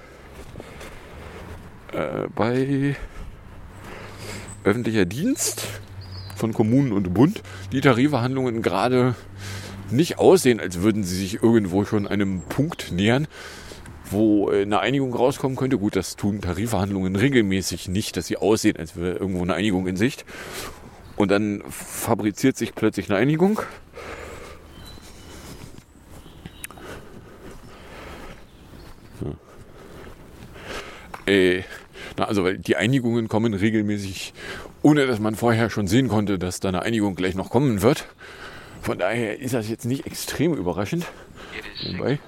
äh, 1.95 2.27
bei 2.35 2.95
öffentlicher 4.63 5.05
Dienst 5.05 5.67
von 6.35 6.53
Kommunen 6.53 6.91
und 6.91 7.13
Bund 7.13 7.41
die 7.71 7.81
Tarifverhandlungen 7.81 8.61
gerade 8.61 9.15
nicht 9.91 10.17
aussehen, 10.17 10.59
als 10.59 10.81
würden 10.81 11.03
sie 11.03 11.15
sich 11.15 11.41
irgendwo 11.41 11.85
schon 11.85 12.07
einem 12.07 12.41
Punkt 12.41 12.91
nähern, 12.91 13.27
wo 14.09 14.51
äh, 14.51 14.63
eine 14.63 14.79
Einigung 14.79 15.13
rauskommen 15.13 15.55
könnte. 15.55 15.77
Gut, 15.77 15.95
das 15.95 16.15
tun 16.15 16.41
Tarifverhandlungen 16.41 17.15
regelmäßig 17.15 17.87
nicht, 17.87 18.17
dass 18.17 18.27
sie 18.27 18.37
aussehen, 18.37 18.77
als 18.77 18.95
wäre 18.95 19.13
irgendwo 19.13 19.43
eine 19.43 19.53
Einigung 19.53 19.87
in 19.87 19.95
Sicht. 19.95 20.25
Und 21.15 21.31
dann 21.31 21.63
fabriziert 21.69 22.57
sich 22.57 22.75
plötzlich 22.75 23.09
eine 23.09 23.19
Einigung. 23.19 23.61
Äh, 31.25 31.63
na, 32.17 32.25
also 32.25 32.43
weil 32.43 32.57
die 32.57 32.75
Einigungen 32.75 33.27
kommen 33.27 33.53
regelmäßig, 33.53 34.33
ohne 34.81 35.07
dass 35.07 35.19
man 35.19 35.35
vorher 35.35 35.69
schon 35.69 35.87
sehen 35.87 36.07
konnte, 36.07 36.39
dass 36.39 36.59
da 36.59 36.69
eine 36.69 36.81
Einigung 36.81 37.15
gleich 37.15 37.35
noch 37.35 37.49
kommen 37.49 37.81
wird. 37.81 38.05
Von 38.81 38.99
daher 38.99 39.39
ist 39.39 39.53
das 39.53 39.69
jetzt 39.69 39.85
nicht 39.85 40.05
extrem 40.05 40.53
überraschend. 40.53 41.05
Wobei, 41.91 42.19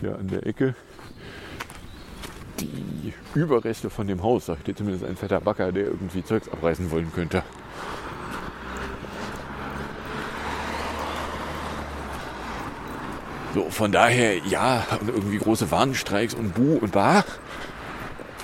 hier 0.00 0.16
an 0.16 0.28
der 0.28 0.46
Ecke 0.46 0.74
die 2.60 3.12
Überreste 3.34 3.90
von 3.90 4.06
dem 4.06 4.22
Haus, 4.22 4.46
da 4.46 4.56
steht 4.56 4.78
zumindest 4.78 5.04
ein 5.04 5.16
fetter 5.16 5.40
Backer, 5.40 5.72
der 5.72 5.86
irgendwie 5.86 6.24
Zeugs 6.24 6.48
abreißen 6.48 6.90
wollen 6.90 7.12
könnte. 7.12 7.42
So, 13.54 13.70
von 13.70 13.92
daher, 13.92 14.38
ja, 14.38 14.84
irgendwie 15.06 15.38
große 15.38 15.70
Warnstreiks 15.70 16.34
und 16.34 16.54
Bu 16.54 16.78
und 16.78 16.92
Bah. 16.92 17.24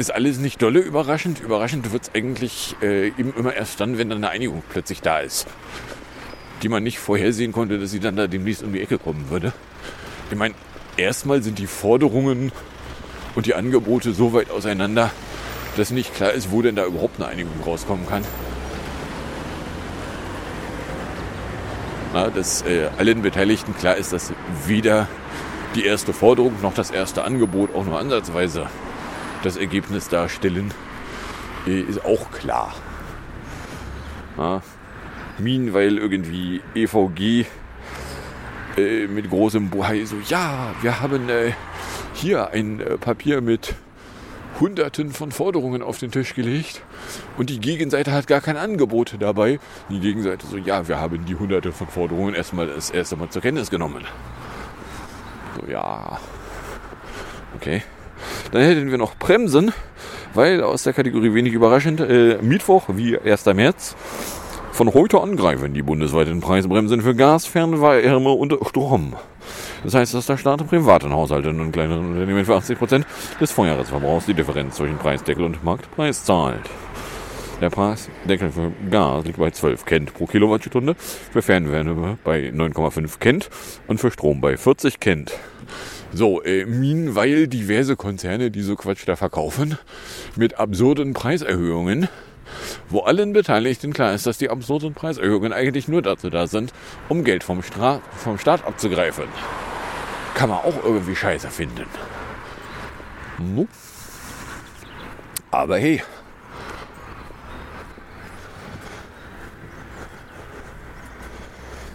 Ist 0.00 0.14
alles 0.14 0.38
nicht 0.38 0.62
dolle 0.62 0.80
überraschend. 0.80 1.40
Überraschend 1.40 1.92
wird 1.92 2.04
es 2.04 2.14
eigentlich 2.14 2.74
äh, 2.80 3.08
eben 3.08 3.34
immer 3.36 3.52
erst 3.52 3.80
dann, 3.80 3.98
wenn 3.98 4.08
dann 4.08 4.24
eine 4.24 4.30
Einigung 4.30 4.62
plötzlich 4.70 5.02
da 5.02 5.18
ist. 5.18 5.46
Die 6.62 6.70
man 6.70 6.82
nicht 6.82 6.98
vorhersehen 6.98 7.52
konnte, 7.52 7.78
dass 7.78 7.90
sie 7.90 8.00
dann 8.00 8.16
da 8.16 8.26
demnächst 8.26 8.62
um 8.62 8.72
die 8.72 8.80
Ecke 8.80 8.96
kommen 8.96 9.28
würde. 9.28 9.52
Ich 10.30 10.38
meine, 10.38 10.54
erstmal 10.96 11.42
sind 11.42 11.58
die 11.58 11.66
Forderungen 11.66 12.50
und 13.34 13.44
die 13.44 13.54
Angebote 13.54 14.14
so 14.14 14.32
weit 14.32 14.50
auseinander, 14.50 15.10
dass 15.76 15.90
nicht 15.90 16.14
klar 16.14 16.32
ist, 16.32 16.50
wo 16.50 16.62
denn 16.62 16.76
da 16.76 16.86
überhaupt 16.86 17.20
eine 17.20 17.28
Einigung 17.28 17.62
rauskommen 17.62 18.06
kann. 18.08 18.24
Na, 22.14 22.30
dass 22.30 22.62
äh, 22.62 22.88
allen 22.96 23.20
Beteiligten 23.20 23.76
klar 23.76 23.96
ist, 23.96 24.14
dass 24.14 24.32
weder 24.66 25.08
die 25.74 25.84
erste 25.84 26.14
Forderung 26.14 26.54
noch 26.62 26.72
das 26.72 26.90
erste 26.90 27.22
Angebot 27.22 27.74
auch 27.74 27.84
nur 27.84 27.98
ansatzweise 27.98 28.70
das 29.42 29.56
Ergebnis 29.56 30.08
darstellen, 30.08 30.72
äh, 31.66 31.80
ist 31.80 32.04
auch 32.04 32.30
klar. 32.30 32.74
Ja, 34.36 34.62
Minen, 35.38 35.74
weil 35.74 35.98
irgendwie 35.98 36.60
EVG 36.74 37.46
äh, 38.76 39.06
mit 39.06 39.30
großem 39.30 39.70
Bohai 39.70 40.04
so, 40.04 40.16
ja, 40.26 40.74
wir 40.82 41.00
haben 41.00 41.28
äh, 41.28 41.52
hier 42.14 42.50
ein 42.50 42.80
äh, 42.80 42.96
Papier 42.98 43.40
mit 43.40 43.74
Hunderten 44.60 45.10
von 45.12 45.32
Forderungen 45.32 45.82
auf 45.82 45.98
den 45.98 46.10
Tisch 46.10 46.34
gelegt 46.34 46.82
und 47.38 47.48
die 47.48 47.60
Gegenseite 47.60 48.12
hat 48.12 48.26
gar 48.26 48.40
kein 48.40 48.58
Angebot 48.58 49.16
dabei. 49.18 49.58
Die 49.88 50.00
Gegenseite 50.00 50.46
so, 50.46 50.56
ja, 50.58 50.86
wir 50.86 51.00
haben 51.00 51.24
die 51.24 51.34
Hunderte 51.34 51.72
von 51.72 51.88
Forderungen 51.88 52.34
erstmal 52.34 52.66
das 52.66 52.90
erste 52.90 53.16
Mal 53.16 53.30
zur 53.30 53.40
Kenntnis 53.42 53.70
genommen. 53.70 54.04
So, 55.56 55.70
ja. 55.70 56.18
Okay. 57.56 57.82
Dann 58.52 58.62
hätten 58.62 58.90
wir 58.90 58.98
noch 58.98 59.14
Bremsen, 59.16 59.72
weil 60.34 60.62
aus 60.62 60.82
der 60.82 60.92
Kategorie 60.92 61.34
wenig 61.34 61.52
überraschend, 61.52 62.00
äh, 62.00 62.38
Mittwoch 62.40 62.84
wie 62.88 63.18
1. 63.18 63.54
März. 63.54 63.96
Von 64.72 64.94
heute 64.94 65.20
an 65.20 65.36
greifen 65.36 65.74
die 65.74 65.82
bundesweiten 65.82 66.40
Preisbremsen 66.40 67.02
für 67.02 67.14
Gas, 67.14 67.46
Fernwärme 67.46 68.30
und 68.30 68.56
Strom. 68.68 69.14
Das 69.84 69.94
heißt, 69.94 70.14
dass 70.14 70.26
der 70.26 70.36
Staat 70.36 70.66
privaten 70.66 71.12
Haushalten 71.12 71.60
und 71.60 71.72
kleineren 71.72 72.12
Unternehmen 72.12 72.44
für 72.44 72.54
80% 72.54 73.04
des 73.40 73.52
Vorjahresverbrauchs 73.52 74.26
die 74.26 74.34
Differenz 74.34 74.76
zwischen 74.76 74.98
Preisdeckel 74.98 75.44
und 75.44 75.64
Marktpreis 75.64 76.24
zahlt. 76.24 76.68
Der 77.60 77.68
Preisdeckel 77.68 78.50
für 78.50 78.72
Gas 78.90 79.26
liegt 79.26 79.38
bei 79.38 79.50
12 79.50 79.84
Cent 79.84 80.14
pro 80.14 80.26
Kilowattstunde, 80.26 80.94
für 80.94 81.42
Fernwärme 81.42 82.16
bei 82.24 82.50
9,5 82.54 83.20
Cent 83.20 83.50
und 83.86 84.00
für 84.00 84.10
Strom 84.10 84.40
bei 84.40 84.56
40 84.56 84.98
Cent. 84.98 85.32
So, 86.12 86.42
äh, 86.42 86.64
weil 87.14 87.46
diverse 87.46 87.96
Konzerne, 87.96 88.50
die 88.50 88.62
so 88.62 88.76
Quatsch 88.76 89.06
da 89.06 89.16
verkaufen, 89.16 89.78
mit 90.36 90.58
absurden 90.58 91.14
Preiserhöhungen, 91.14 92.08
wo 92.88 93.00
allen 93.00 93.32
Beteiligten 93.32 93.92
klar 93.92 94.14
ist, 94.14 94.26
dass 94.26 94.38
die 94.38 94.50
absurden 94.50 94.92
Preiserhöhungen 94.92 95.52
eigentlich 95.52 95.86
nur 95.86 96.02
dazu 96.02 96.28
da 96.30 96.46
sind, 96.46 96.72
um 97.08 97.22
Geld 97.22 97.44
vom, 97.44 97.62
Stra 97.62 98.00
vom 98.16 98.38
Staat 98.38 98.66
abzugreifen. 98.66 99.24
Kann 100.34 100.50
man 100.50 100.58
auch 100.58 100.84
irgendwie 100.84 101.14
scheiße 101.14 101.48
finden. 101.48 101.86
Aber 105.50 105.78
hey, 105.78 106.02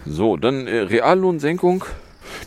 So, 0.08 0.38
dann 0.38 0.68
äh, 0.68 0.82
Reallohnsenkung. 0.82 1.84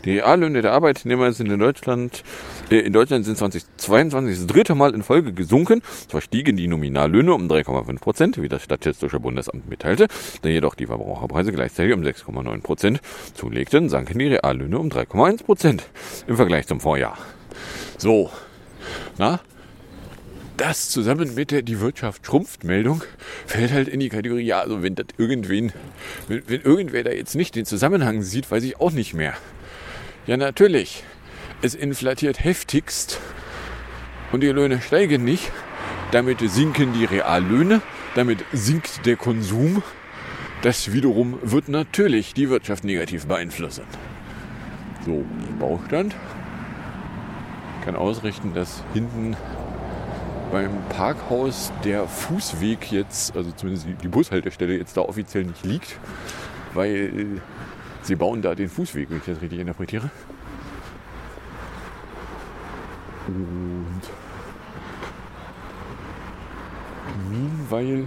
Die 0.09 0.21
Reallöhne 0.21 0.62
der 0.62 0.73
Arbeitnehmer 0.73 1.33
sind 1.33 1.53
in 1.53 1.59
Deutschland, 1.59 2.25
äh, 2.71 2.79
in 2.79 2.94
Deutschland 2.94 3.27
sind 3.27 3.37
2022 3.37 4.38
das 4.38 4.47
dritte 4.47 4.75
Mal 4.75 4.94
in 4.94 5.03
Folge 5.03 5.35
gesunken. 5.35 5.83
Zwar 6.09 6.23
stiegen 6.23 6.57
die 6.57 6.66
Nominallöhne 6.66 7.35
um 7.35 7.47
3,5 7.47 8.01
Prozent, 8.01 8.40
wie 8.40 8.49
das 8.49 8.62
Statistische 8.64 9.21
Bundesamt 9.21 9.68
mitteilte, 9.68 10.09
da 10.40 10.49
jedoch 10.49 10.77
die 10.77 10.87
Verbraucherpreise 10.87 11.53
gleichzeitig 11.53 11.92
um 11.92 12.01
6,9 12.01 12.62
Prozent 12.62 13.01
zulegten, 13.35 13.90
sanken 13.90 14.18
die 14.18 14.29
Reallöhne 14.29 14.79
um 14.79 14.88
3,1 14.88 15.44
Prozent 15.44 15.87
im 16.27 16.37
Vergleich 16.37 16.66
zum 16.66 16.81
Vorjahr. 16.81 17.18
So, 17.99 18.31
na, 19.18 19.40
das 20.57 20.88
zusammen 20.88 21.35
mit 21.35 21.51
der 21.51 21.61
Die 21.61 21.81
Wirtschaft 21.81 22.25
schrumpft 22.25 22.64
Meldung 22.64 23.03
fällt 23.47 23.73
halt 23.73 23.88
in 23.88 24.01
die 24.01 24.09
Kategorie, 24.09 24.47
ja, 24.47 24.61
also 24.61 24.83
wenn 24.83 24.94
das 24.94 25.09
irgendwen, 25.18 25.71
wenn, 26.29 26.44
wenn 26.47 26.62
irgendwer 26.62 27.05
da 27.05 27.11
jetzt 27.11 27.35
nicht 27.35 27.55
den 27.57 27.66
Zusammenhang 27.66 28.23
sieht, 28.23 28.51
weiß 28.51 28.62
ich 28.62 28.81
auch 28.81 28.92
nicht 28.92 29.12
mehr. 29.12 29.35
Ja, 30.29 30.37
natürlich. 30.37 31.05
Es 31.62 31.75
inflatiert 31.75 32.45
heftigst 32.45 33.19
und 34.31 34.43
die 34.43 34.49
Löhne 34.49 34.83
steigen 34.83 35.25
nicht. 35.25 35.51
Damit 36.11 36.41
sinken 36.41 36.93
die 36.93 37.07
Reallöhne, 37.07 37.81
damit 38.14 38.45
sinkt 38.53 39.07
der 39.07 39.17
Konsum. 39.17 39.83
Das 40.61 40.93
wiederum 40.93 41.38
wird 41.41 41.71
natürlich 41.71 42.35
die 42.35 42.51
Wirtschaft 42.51 42.85
negativ 42.85 43.27
beeinflussen. 43.27 43.85
So, 45.07 45.25
Baustand. 45.59 46.14
Ich 47.79 47.87
kann 47.87 47.97
ausrichten, 47.97 48.53
dass 48.53 48.85
hinten 48.93 49.35
beim 50.53 50.73
Parkhaus 50.91 51.73
der 51.85 52.07
Fußweg 52.07 52.93
jetzt, 52.93 53.35
also 53.35 53.51
zumindest 53.53 53.87
die 54.03 54.09
Bushaltestelle 54.09 54.77
jetzt 54.77 54.95
da 54.99 55.01
offiziell 55.01 55.45
nicht 55.45 55.64
liegt, 55.64 55.97
weil 56.75 57.41
sie 58.09 58.16
bauen 58.16 58.42
da 58.42 58.55
den 58.55 58.68
Fußweg, 58.68 59.11
wenn 59.11 59.18
ich 59.18 59.25
das 59.25 59.40
richtig 59.40 59.61
interpretiere. 59.61 60.11
Und 63.29 64.01
meanwhile, 67.31 68.07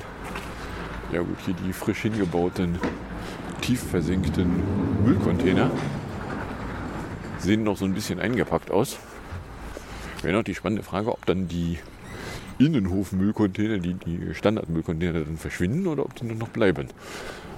ja 1.11 1.21
gut, 1.21 1.37
hier 1.45 1.53
die 1.53 1.71
frisch 1.71 1.99
hingebauten, 1.99 2.79
tief 3.61 3.83
versenkten 3.83 4.63
Müllcontainer 5.05 5.69
sehen 7.37 7.63
noch 7.63 7.77
so 7.77 7.85
ein 7.85 7.93
bisschen 7.93 8.19
eingepackt 8.19 8.71
aus. 8.71 8.97
Wäre 10.23 10.35
noch 10.35 10.43
die 10.43 10.55
spannende 10.55 10.83
Frage, 10.83 11.11
ob 11.11 11.25
dann 11.25 11.47
die 11.47 11.77
Innenhof-Müllcontainer, 12.57 13.79
die, 13.79 13.93
die 13.93 14.33
Standard-Müllcontainer 14.33 15.21
dann 15.21 15.37
verschwinden 15.37 15.87
oder 15.87 16.05
ob 16.05 16.15
die 16.15 16.25
nur 16.25 16.35
noch 16.35 16.49
bleiben. 16.49 16.87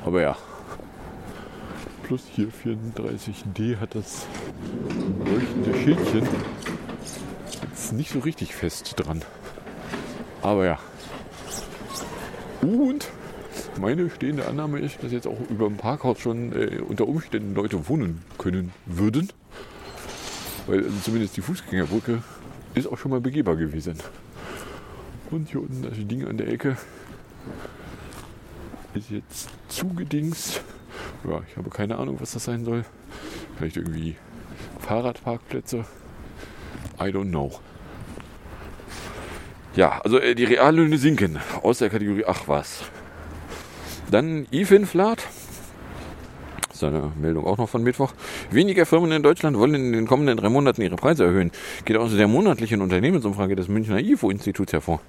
Aber 0.05 0.21
ja. 0.21 0.37
Plus 2.03 2.23
hier 2.35 2.49
34D 2.49 3.77
hat 3.79 3.95
das 3.95 4.27
leuchtende 5.25 5.73
Schildchen 5.79 6.27
jetzt 7.61 7.93
nicht 7.93 8.11
so 8.11 8.19
richtig 8.19 8.53
fest 8.55 8.93
dran. 8.97 9.21
Aber 10.41 10.65
ja. 10.65 10.79
Und 12.61 13.09
meine 13.79 14.09
stehende 14.09 14.47
Annahme 14.47 14.79
ist, 14.79 15.03
dass 15.03 15.11
jetzt 15.11 15.27
auch 15.27 15.39
über 15.49 15.67
dem 15.67 15.77
Parkhaus 15.77 16.19
schon 16.19 16.53
äh, 16.53 16.79
unter 16.79 17.07
Umständen 17.07 17.55
Leute 17.55 17.87
wohnen 17.89 18.21
können 18.37 18.71
würden. 18.85 19.31
Weil 20.67 20.83
also 20.83 20.97
zumindest 21.03 21.35
die 21.35 21.41
Fußgängerbrücke 21.41 22.21
ist 22.75 22.87
auch 22.87 22.97
schon 22.97 23.11
mal 23.11 23.21
begehbar 23.21 23.55
gewesen. 23.55 23.95
Und 25.31 25.49
hier 25.49 25.61
unten 25.61 25.81
das 25.81 25.93
Ding 25.97 26.25
an 26.27 26.37
der 26.37 26.47
Ecke 26.47 26.77
ist 28.93 29.09
jetzt 29.09 29.49
zugedings. 29.67 30.61
Ja, 31.27 31.41
ich 31.49 31.57
habe 31.57 31.69
keine 31.69 31.97
Ahnung, 31.97 32.19
was 32.19 32.33
das 32.33 32.43
sein 32.43 32.65
soll. 32.65 32.83
Vielleicht 33.57 33.77
irgendwie 33.77 34.15
Fahrradparkplätze. 34.79 35.85
I 36.99 37.05
don't 37.05 37.29
know. 37.29 37.51
Ja, 39.75 39.99
also 40.03 40.19
äh, 40.19 40.35
die 40.35 40.43
Reallöhne 40.43 40.97
sinken 40.97 41.39
aus 41.61 41.79
der 41.79 41.89
Kategorie 41.89 42.25
Ach 42.25 42.43
was. 42.47 42.83
Dann 44.11 44.45
IFIN-Flat 44.51 45.27
seine 46.73 47.11
Meldung 47.19 47.45
auch 47.45 47.57
noch 47.57 47.69
von 47.69 47.83
Mittwoch. 47.83 48.13
Weniger 48.51 48.85
Firmen 48.85 49.11
in 49.11 49.23
Deutschland 49.23 49.57
wollen 49.57 49.75
in 49.75 49.93
den 49.93 50.07
kommenden 50.07 50.37
drei 50.37 50.49
Monaten 50.49 50.81
ihre 50.81 50.95
Preise 50.95 51.25
erhöhen. 51.25 51.51
Geht 51.85 51.97
aus 51.97 52.15
der 52.15 52.27
monatlichen 52.27 52.81
Unternehmensumfrage 52.81 53.55
des 53.55 53.67
Münchner 53.67 53.99
IFO-Instituts 53.99 54.73
hervor. 54.73 54.99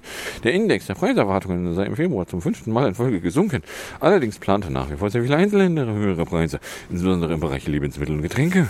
Der 0.43 0.53
Index 0.53 0.87
der 0.87 0.95
Preiserwartungen 0.95 1.73
sei 1.73 1.85
im 1.85 1.95
Februar 1.95 2.27
zum 2.27 2.41
fünften 2.41 2.71
Mal 2.71 2.87
in 2.87 2.95
Folge 2.95 3.19
gesunken. 3.19 3.63
Allerdings 3.99 4.39
plante 4.39 4.71
nach 4.71 4.89
wie 4.91 4.95
vor 4.95 5.09
sehr 5.09 5.23
viele 5.23 5.35
Einzelhändler 5.35 5.85
höhere 5.85 6.25
Preise, 6.25 6.59
insbesondere 6.89 7.33
im 7.33 7.39
Bereich 7.39 7.67
Lebensmittel 7.67 8.15
und 8.15 8.21
Getränke. 8.21 8.69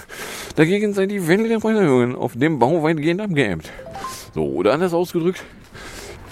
Dagegen 0.55 0.93
sei 0.93 1.05
die 1.05 1.27
Welle 1.27 1.47
der 1.47 1.59
Preiserhöhungen 1.59 2.15
auf 2.15 2.33
dem 2.35 2.59
Bau 2.59 2.83
weitgehend 2.83 3.21
abgeämmt. 3.21 3.69
So, 4.33 4.45
oder 4.45 4.73
anders 4.73 4.93
ausgedrückt, 4.93 5.43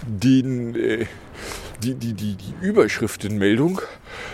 den 0.06 0.76
äh, 0.76 1.06
die, 1.84 1.96
die, 1.96 2.13
die, 2.13 2.36
die 2.36 2.54
Überschriftenmeldung, 2.65 3.82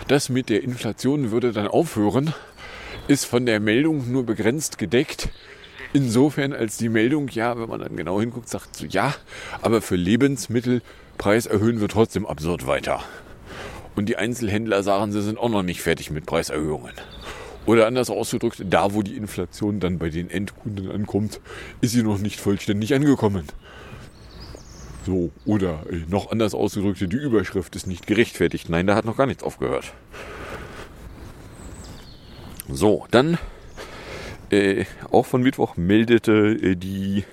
das 0.06 0.28
mit 0.28 0.48
der 0.48 0.62
Inflation 0.62 1.32
würde 1.32 1.52
dann 1.52 1.66
aufhören, 1.66 2.32
ist 3.08 3.24
von 3.24 3.44
der 3.44 3.58
Meldung 3.58 4.10
nur 4.12 4.24
begrenzt 4.24 4.78
gedeckt. 4.78 5.30
Insofern 5.92 6.52
als 6.52 6.76
die 6.76 6.88
Meldung, 6.88 7.28
ja, 7.28 7.58
wenn 7.58 7.68
man 7.68 7.80
dann 7.80 7.96
genau 7.96 8.20
hinguckt, 8.20 8.48
sagt 8.48 8.76
so, 8.76 8.86
ja, 8.86 9.14
aber 9.62 9.82
für 9.82 9.96
Lebensmittelpreis 9.96 11.46
erhöhen 11.46 11.80
wir 11.80 11.88
trotzdem 11.88 12.24
absurd 12.24 12.68
weiter. 12.68 13.02
Und 13.96 14.08
die 14.08 14.16
Einzelhändler 14.16 14.84
sagen, 14.84 15.10
sie 15.10 15.22
sind 15.22 15.36
auch 15.36 15.48
noch 15.48 15.64
nicht 15.64 15.82
fertig 15.82 16.12
mit 16.12 16.26
Preiserhöhungen. 16.26 16.92
Oder 17.66 17.88
anders 17.88 18.10
ausgedrückt, 18.10 18.62
da 18.64 18.94
wo 18.94 19.02
die 19.02 19.16
Inflation 19.16 19.80
dann 19.80 19.98
bei 19.98 20.08
den 20.08 20.30
Endkunden 20.30 20.90
ankommt, 20.90 21.40
ist 21.80 21.92
sie 21.92 22.04
noch 22.04 22.18
nicht 22.18 22.38
vollständig 22.38 22.94
angekommen. 22.94 23.46
So, 25.06 25.30
oder 25.46 25.84
äh, 25.90 26.02
noch 26.08 26.30
anders 26.30 26.54
ausgedrückt, 26.54 27.00
die 27.00 27.16
Überschrift 27.16 27.74
ist 27.76 27.86
nicht 27.86 28.06
gerechtfertigt. 28.06 28.68
Nein, 28.68 28.86
da 28.86 28.94
hat 28.94 29.04
noch 29.04 29.16
gar 29.16 29.26
nichts 29.26 29.42
aufgehört. 29.42 29.92
So, 32.68 33.06
dann 33.10 33.38
äh, 34.50 34.84
auch 35.10 35.26
von 35.26 35.42
Mittwoch 35.42 35.76
meldete 35.76 36.58
äh, 36.60 36.76
die, 36.76 37.24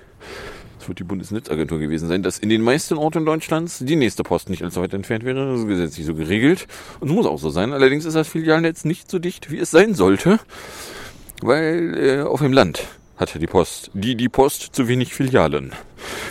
das 0.78 0.88
wird 0.88 0.98
die 0.98 1.04
Bundesnetzagentur 1.04 1.78
gewesen 1.78 2.08
sein, 2.08 2.22
dass 2.22 2.38
in 2.38 2.48
den 2.48 2.62
meisten 2.62 2.96
Orten 2.96 3.24
Deutschlands 3.24 3.78
die 3.80 3.96
nächste 3.96 4.22
Post 4.22 4.50
nicht 4.50 4.62
allzu 4.62 4.80
weit 4.80 4.94
entfernt 4.94 5.24
wäre. 5.24 5.50
Das 5.52 5.60
ist 5.60 5.68
gesetzlich 5.68 6.06
so 6.06 6.14
geregelt 6.14 6.66
und 7.00 7.10
muss 7.10 7.26
auch 7.26 7.38
so 7.38 7.50
sein. 7.50 7.72
Allerdings 7.72 8.04
ist 8.04 8.14
das 8.14 8.28
Filialnetz 8.28 8.84
nicht 8.84 9.10
so 9.10 9.18
dicht, 9.18 9.50
wie 9.50 9.58
es 9.58 9.70
sein 9.70 9.94
sollte, 9.94 10.40
weil 11.42 11.96
äh, 11.96 12.22
auf 12.22 12.40
dem 12.40 12.52
Land 12.52 12.84
hatte 13.18 13.38
die 13.38 13.46
Post, 13.46 13.90
die 13.94 14.14
die 14.14 14.28
Post 14.28 14.74
zu 14.74 14.88
wenig 14.88 15.12
Filialen. 15.12 15.72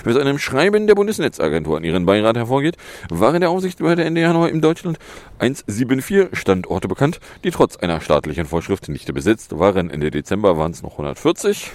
Wie 0.04 0.10
aus 0.10 0.18
einem 0.18 0.40
Schreiben 0.40 0.88
der 0.88 0.96
Bundesnetzagentur 0.96 1.78
an 1.78 1.84
ihren 1.84 2.06
Beirat 2.06 2.38
hervorgeht, 2.38 2.78
waren 3.10 3.42
der 3.42 3.50
Aufsichtsbehörde 3.50 4.04
Ende 4.04 4.22
Januar 4.22 4.50
in 4.50 4.62
Deutschland 4.62 4.98
174 5.40 6.38
Standorte 6.40 6.88
bekannt, 6.88 7.20
die 7.44 7.52
trotz 7.52 7.76
einer 7.76 8.02
staatlichen 8.02 8.46
Vorschrift 8.46 8.88
nicht 8.90 9.14
besetzt 9.14 9.60
waren. 9.60 9.90
Ende 9.90 10.10
Dezember 10.10 10.58
waren 10.58 10.72
es 10.72 10.82
noch 10.82 10.94
140. 10.94 11.72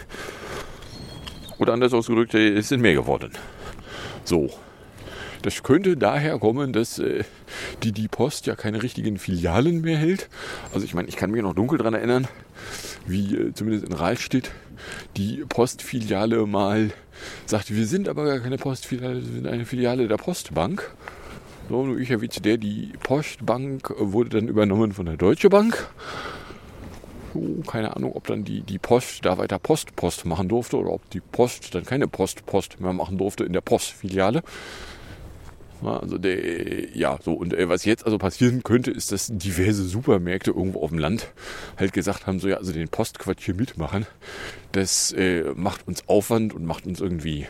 Oder 1.58 1.74
anders 1.74 1.92
ausgedrückt, 1.92 2.34
es 2.34 2.68
sind 2.68 2.80
mehr 2.80 2.94
geworden. 2.94 3.32
So. 4.24 4.50
Das 5.42 5.64
könnte 5.64 5.96
daher 5.96 6.38
kommen, 6.38 6.72
dass 6.72 7.00
äh, 7.00 7.24
die, 7.82 7.90
die 7.90 8.06
Post 8.06 8.46
ja 8.46 8.54
keine 8.54 8.80
richtigen 8.80 9.18
Filialen 9.18 9.80
mehr 9.80 9.98
hält. 9.98 10.28
Also 10.72 10.86
ich 10.86 10.94
meine, 10.94 11.08
ich 11.08 11.16
kann 11.16 11.32
mich 11.32 11.42
noch 11.42 11.54
dunkel 11.54 11.78
daran 11.78 11.94
erinnern, 11.94 12.28
wie 13.06 13.34
äh, 13.34 13.52
zumindest 13.52 13.86
in 13.86 13.92
Rahlstedt 13.92 14.52
die 15.16 15.44
Postfiliale 15.48 16.46
mal 16.46 16.90
sagte, 17.46 17.76
wir 17.76 17.86
sind 17.86 18.08
aber 18.08 18.24
gar 18.24 18.40
keine 18.40 18.58
Postfiliale, 18.58 19.16
wir 19.16 19.32
sind 19.32 19.46
eine 19.46 19.64
Filiale 19.64 20.08
der 20.08 20.16
Postbank. 20.16 20.94
So, 21.68 21.86
nur 21.86 21.98
ich 21.98 22.10
erwähnte 22.10 22.40
der, 22.40 22.58
die 22.58 22.92
Postbank 23.02 23.94
wurde 23.96 24.30
dann 24.30 24.48
übernommen 24.48 24.92
von 24.92 25.06
der 25.06 25.16
Deutsche 25.16 25.48
Bank. 25.48 25.88
oh, 27.34 27.62
keine 27.62 27.96
Ahnung, 27.96 28.12
ob 28.14 28.26
dann 28.26 28.44
die, 28.44 28.62
die 28.62 28.78
Post 28.78 29.24
da 29.24 29.38
weiter 29.38 29.58
Post 29.58 29.96
Post 29.96 30.24
machen 30.24 30.48
durfte 30.48 30.76
oder 30.76 30.90
ob 30.90 31.08
die 31.10 31.20
Post 31.20 31.74
dann 31.74 31.84
keine 31.84 32.08
Post 32.08 32.46
Post 32.46 32.80
mehr 32.80 32.92
machen 32.92 33.18
durfte 33.18 33.44
in 33.44 33.52
der 33.52 33.60
Postfiliale. 33.60 34.42
Ja, 35.82 35.98
Also 35.98 36.18
der, 36.18 36.96
ja, 36.96 37.18
so 37.22 37.32
und 37.32 37.54
äh, 37.54 37.68
was 37.68 37.84
jetzt 37.84 38.04
also 38.04 38.18
passieren 38.18 38.62
könnte, 38.62 38.90
ist, 38.90 39.10
dass 39.12 39.28
diverse 39.32 39.84
Supermärkte 39.84 40.52
irgendwo 40.52 40.82
auf 40.82 40.90
dem 40.90 40.98
Land 40.98 41.32
halt 41.76 41.92
gesagt 41.92 42.26
haben, 42.26 42.38
so 42.38 42.48
ja, 42.48 42.56
also 42.56 42.72
den 42.72 42.88
Postquatsch 42.88 43.44
hier 43.44 43.54
mitmachen, 43.54 44.06
das 44.72 45.12
äh, 45.12 45.44
macht 45.54 45.86
uns 45.88 46.08
Aufwand 46.08 46.54
und 46.54 46.64
macht 46.64 46.86
uns 46.86 47.00
irgendwie 47.00 47.46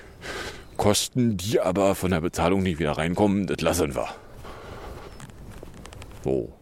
Kosten, 0.77 1.37
die 1.37 1.61
aber 1.61 1.95
von 1.95 2.11
der 2.11 2.21
Bezahlung 2.21 2.63
nicht 2.63 2.79
wieder 2.79 2.93
reinkommen, 2.93 3.47
das 3.47 3.61
lassen 3.61 3.95
wir. 3.95 4.09
So. 6.25 6.53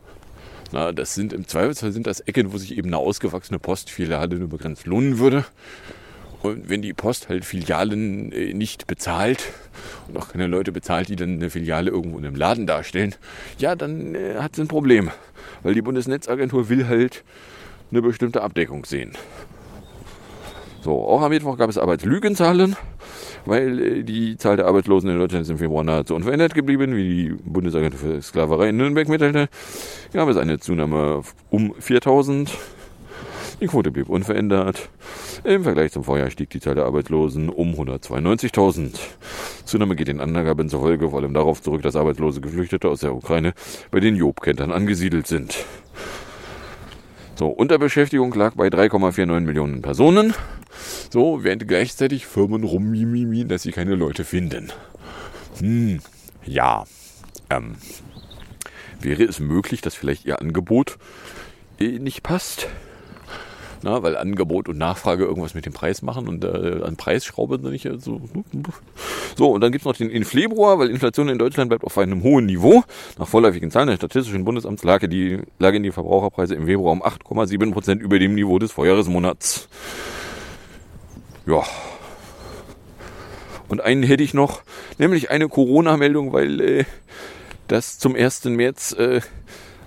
Na, 0.73 0.93
das 0.93 1.15
sind 1.15 1.33
im 1.33 1.49
Zweifelsfall 1.49 1.93
sind 1.93 2.07
das 2.07 2.21
Ecken, 2.21 2.53
wo 2.53 2.59
sich 2.59 2.77
eben 2.77 2.89
eine 2.89 2.99
ausgewachsene 2.99 3.59
Postfiliale 3.59 4.37
nur 4.37 4.49
begrenzt 4.49 4.87
lohnen 4.87 5.19
würde. 5.19 5.45
Und 6.43 6.71
wenn 6.71 6.81
die 6.81 6.95
Post 6.95 7.29
halt 7.29 7.45
Filialen 7.45 8.33
äh, 8.33 8.55
nicht 8.55 8.87
bezahlt 8.87 9.45
und 10.09 10.17
auch 10.17 10.29
keine 10.29 10.47
Leute 10.47 10.73
bezahlt, 10.73 11.09
die 11.09 11.17
dann 11.17 11.35
eine 11.35 11.51
Filiale 11.51 11.91
irgendwo 11.91 12.19
in 12.19 12.25
einem 12.25 12.37
Laden 12.37 12.67
darstellen, 12.67 13.15
ja, 13.59 13.75
dann 13.75 14.15
äh, 14.15 14.37
hat 14.37 14.57
sie 14.57 14.63
ein 14.63 14.69
Problem. 14.69 15.11
Weil 15.63 15.75
die 15.75 15.83
Bundesnetzagentur 15.83 16.69
will 16.69 16.89
halt 16.89 17.25
eine 17.91 18.01
bestimmte 18.01 18.43
Abdeckung 18.43 18.85
sehen. 18.85 19.13
So, 20.83 21.05
auch 21.05 21.21
am 21.21 21.31
Mittwoch 21.31 21.59
gab 21.59 21.69
es 21.69 21.77
Arbeitslügenzahlen, 21.77 22.75
weil 23.45 23.83
äh, 23.83 24.03
die 24.03 24.39
Zahl 24.39 24.57
der 24.57 24.67
Arbeitslosen 24.67 25.11
in 25.11 25.19
Deutschland 25.19 25.43
ist 25.43 25.51
im 25.51 25.59
Februar 25.59 25.85
nahezu 25.85 26.15
unverändert 26.15 26.55
geblieben, 26.55 26.97
wie 26.97 27.09
die 27.09 27.35
Bundesagentur 27.45 28.01
für 28.01 28.23
Sklaverei 28.23 28.71
in 28.71 28.79
Nürnberg 28.79 29.09
mitteilte. 29.09 29.51
Gab 30.15 30.29
es 30.31 30.39
eine 30.39 30.59
Zunahme 30.59 31.23
um 31.51 31.75
4000. 31.79 32.51
Die 33.61 33.67
Quote 33.67 33.91
blieb 33.91 34.09
unverändert. 34.09 34.89
Im 35.45 35.65
Vergleich 35.65 35.93
zum 35.93 36.03
Vorjahr 36.03 36.31
stieg 36.31 36.49
die 36.49 36.61
Zahl 36.61 36.75
der 36.75 36.87
Arbeitslosen 36.87 37.51
um 37.51 37.75
192.000. 37.75 38.99
Zunahme 39.67 39.97
geht 39.97 40.09
den 40.09 40.21
Angaben 40.21 40.71
zufolge 40.71 41.11
vor 41.11 41.21
allem 41.21 41.35
darauf 41.35 41.61
zurück, 41.61 41.83
dass 41.83 41.95
arbeitslose 41.95 42.41
Geflüchtete 42.41 42.89
aus 42.89 43.01
der 43.01 43.15
Ukraine 43.15 43.53
bei 43.91 44.01
den 44.01 44.17
Jobkentern 44.17 44.73
angesiedelt 44.73 45.27
sind. 45.27 45.67
So, 47.37 47.49
Unterbeschäftigung 47.49 48.33
lag 48.33 48.55
bei 48.55 48.69
3,49 48.69 49.41
Millionen 49.41 49.83
Personen. 49.83 50.33
So, 51.11 51.45
während 51.45 51.69
gleichzeitig 51.69 52.27
Firmen 52.27 52.65
rummimimi, 52.65 53.47
dass 53.47 53.63
sie 53.63 53.73
keine 53.73 53.95
Leute 53.95 54.25
finden. 54.25 54.73
Hm, 55.59 56.01
ja. 56.47 56.85
Ähm, 57.51 57.77
wäre 59.01 59.25
es 59.25 59.39
möglich, 59.39 59.83
dass 59.83 59.95
vielleicht 59.95 60.25
ihr 60.25 60.41
Angebot 60.41 60.99
äh, 61.79 61.99
nicht 61.99 62.23
passt? 62.23 62.69
Na, 63.83 64.03
weil 64.03 64.17
Angebot 64.17 64.69
und 64.69 64.77
Nachfrage 64.77 65.25
irgendwas 65.25 65.55
mit 65.55 65.65
dem 65.65 65.73
Preis 65.73 66.03
machen 66.03 66.29
und 66.29 66.45
äh, 66.45 66.83
an 66.85 66.97
Preisschraube 66.97 67.59
nicht 67.71 67.89
so. 67.99 68.21
So, 69.39 69.51
und 69.53 69.63
dann 69.63 69.73
gibt 69.73 69.83
es 69.83 69.87
noch 69.87 69.97
den 69.97 70.11
in 70.11 70.25
Februar, 70.25 70.79
weil 70.79 70.91
Inflation 70.91 71.31
in 71.31 71.39
Deutschland 71.39 71.71
bleibt 71.71 71.85
auf 71.85 71.97
einem 71.97 72.23
hohen 72.23 72.45
Niveau. 72.45 72.85
Nach 73.19 73.27
vorläufigen 73.27 73.71
Zahlen 73.71 73.89
des 73.89 73.97
Statistischen 73.97 74.45
Bundesamts 74.45 74.85
lag 74.85 75.07
die, 75.09 75.39
lagen 75.59 75.83
die 75.83 75.93
Verbraucherpreise 75.93 76.55
im 76.55 76.67
Februar 76.67 76.93
um 76.93 77.03
8,7 77.03 77.73
Prozent 77.73 78.03
über 78.03 78.19
dem 78.19 78.35
Niveau 78.35 78.59
des 78.59 78.73
Vorjahresmonats. 78.73 79.69
Ja. 81.47 81.63
Und 83.69 83.81
einen 83.81 84.03
hätte 84.03 84.23
ich 84.23 84.35
noch, 84.35 84.63
nämlich 84.99 85.31
eine 85.31 85.49
Corona-Meldung, 85.49 86.35
weil 86.35 86.61
äh, 86.61 86.85
das 87.69 87.99
zum 87.99 88.15
1. 88.15 88.45
März 88.47 88.93
äh, 88.93 89.21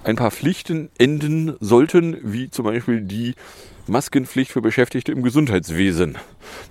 ein 0.03 0.15
paar 0.15 0.31
Pflichten 0.31 0.89
enden 0.97 1.55
sollten, 1.59 2.17
wie 2.23 2.49
zum 2.49 2.65
Beispiel 2.65 3.01
die 3.01 3.35
Maskenpflicht 3.87 4.51
für 4.51 4.61
Beschäftigte 4.61 5.11
im 5.11 5.23
Gesundheitswesen. 5.23 6.17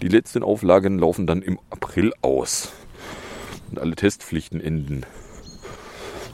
Die 0.00 0.08
letzten 0.08 0.42
Auflagen 0.42 0.98
laufen 0.98 1.26
dann 1.26 1.42
im 1.42 1.58
April 1.68 2.12
aus. 2.22 2.72
Und 3.70 3.78
alle 3.78 3.94
Testpflichten 3.94 4.60
enden. 4.60 5.04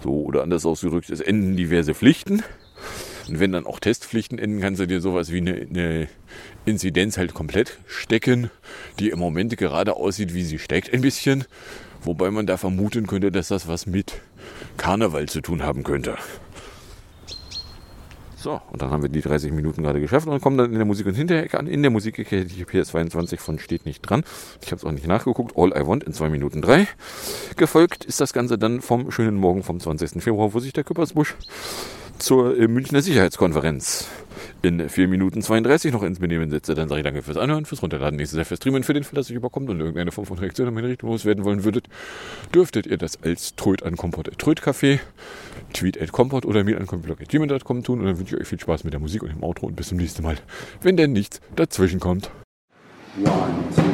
So, 0.04 0.22
oder 0.22 0.42
anders 0.42 0.64
ausgedrückt, 0.64 1.10
es 1.10 1.20
enden 1.20 1.56
diverse 1.56 1.94
Pflichten. 1.94 2.44
Und 3.28 3.40
wenn 3.40 3.50
dann 3.50 3.66
auch 3.66 3.80
Testpflichten 3.80 4.38
enden, 4.38 4.60
kannst 4.60 4.80
du 4.80 4.86
dir 4.86 5.00
sowas 5.00 5.32
wie 5.32 5.38
eine, 5.38 5.54
eine 5.54 6.08
Inzidenz 6.64 7.18
halt 7.18 7.34
komplett 7.34 7.78
stecken, 7.86 8.50
die 9.00 9.10
im 9.10 9.18
Moment 9.18 9.56
gerade 9.56 9.96
aussieht, 9.96 10.32
wie 10.32 10.44
sie 10.44 10.60
steckt, 10.60 10.94
ein 10.94 11.00
bisschen. 11.00 11.44
Wobei 12.02 12.30
man 12.30 12.46
da 12.46 12.56
vermuten 12.56 13.08
könnte, 13.08 13.32
dass 13.32 13.48
das 13.48 13.66
was 13.66 13.86
mit 13.86 14.20
Karneval 14.76 15.28
zu 15.28 15.40
tun 15.40 15.64
haben 15.64 15.82
könnte. 15.82 16.16
So, 18.40 18.60
und 18.70 18.80
dann 18.80 18.90
haben 18.90 19.02
wir 19.02 19.08
die 19.08 19.20
30 19.20 19.50
Minuten 19.50 19.82
gerade 19.82 20.00
geschafft 20.00 20.26
und 20.26 20.32
dann 20.32 20.40
kommen 20.40 20.56
dann 20.56 20.70
in 20.70 20.76
der 20.76 20.84
Musik- 20.84 21.06
und 21.06 21.14
Hinterecke 21.14 21.58
an. 21.58 21.66
In 21.66 21.82
der 21.82 21.90
Musikecke 21.90 22.40
ich 22.40 22.62
PS22 22.62 23.38
von 23.38 23.58
steht 23.58 23.84
nicht 23.84 24.00
dran. 24.02 24.22
Ich 24.62 24.68
habe 24.70 24.76
es 24.76 24.84
auch 24.84 24.92
nicht 24.92 25.08
nachgeguckt. 25.08 25.56
All 25.56 25.70
I 25.76 25.84
Want 25.84 26.04
in 26.04 26.12
2 26.12 26.28
Minuten 26.28 26.62
3. 26.62 26.86
Gefolgt 27.56 28.04
ist 28.04 28.20
das 28.20 28.32
Ganze 28.32 28.56
dann 28.56 28.80
vom 28.80 29.10
schönen 29.10 29.34
Morgen 29.34 29.64
vom 29.64 29.80
20. 29.80 30.22
Februar, 30.22 30.54
wo 30.54 30.60
sich 30.60 30.72
der 30.72 30.84
Küppersbusch 30.84 31.34
zur 32.18 32.56
äh, 32.56 32.68
Münchner 32.68 33.02
Sicherheitskonferenz 33.02 34.06
in 34.62 34.88
4 34.88 35.08
Minuten 35.08 35.42
32 35.42 35.92
noch 35.92 36.04
ins 36.04 36.20
Benehmen 36.20 36.50
setze. 36.50 36.74
Dann 36.74 36.88
sage 36.88 37.00
ich 37.00 37.04
danke 37.04 37.22
fürs 37.22 37.36
Anhören, 37.36 37.64
fürs 37.64 37.82
Runterladen, 37.82 38.16
nächstes 38.16 38.36
Jahr 38.36 38.44
fürs 38.44 38.58
Streamen, 38.58 38.84
für 38.84 38.94
den 38.94 39.04
Fall, 39.04 39.16
dass 39.16 39.30
ihr 39.30 39.36
überkommt 39.36 39.68
und 39.68 39.80
irgendeine 39.80 40.12
Form 40.12 40.26
von 40.26 40.38
Reaktion 40.38 40.68
in 40.68 40.74
meine 40.74 40.88
Richtung 40.88 41.10
loswerden 41.10 41.44
wollen 41.44 41.64
würdet, 41.64 41.88
dürftet 42.54 42.86
ihr 42.86 42.98
das 42.98 43.22
als 43.22 43.54
Tröd 43.56 43.82
an 43.82 43.96
Kompott 43.96 44.28
Trödcafé, 44.38 45.00
Tweet 45.72 46.00
at 46.00 46.12
Kompott 46.12 46.44
oder 46.44 46.64
mir 46.64 46.78
an 46.78 46.86
kompott.gmail.com 46.86 47.82
tun 47.82 48.00
und 48.00 48.06
dann 48.06 48.18
wünsche 48.18 48.36
ich 48.36 48.40
euch 48.42 48.48
viel 48.48 48.60
Spaß 48.60 48.84
mit 48.84 48.92
der 48.92 49.00
Musik 49.00 49.22
und 49.22 49.30
dem 49.30 49.42
Outro 49.42 49.66
und 49.66 49.76
bis 49.76 49.88
zum 49.88 49.98
nächsten 49.98 50.22
Mal, 50.22 50.36
wenn 50.82 50.96
denn 50.96 51.12
nichts 51.12 51.40
dazwischen 51.56 52.00
kommt. 52.00 52.30
Can't 53.24 53.87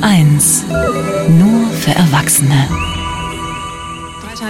1. 0.00 0.64
Nur 1.28 1.68
für 1.70 1.92
Erwachsene. 1.92 2.91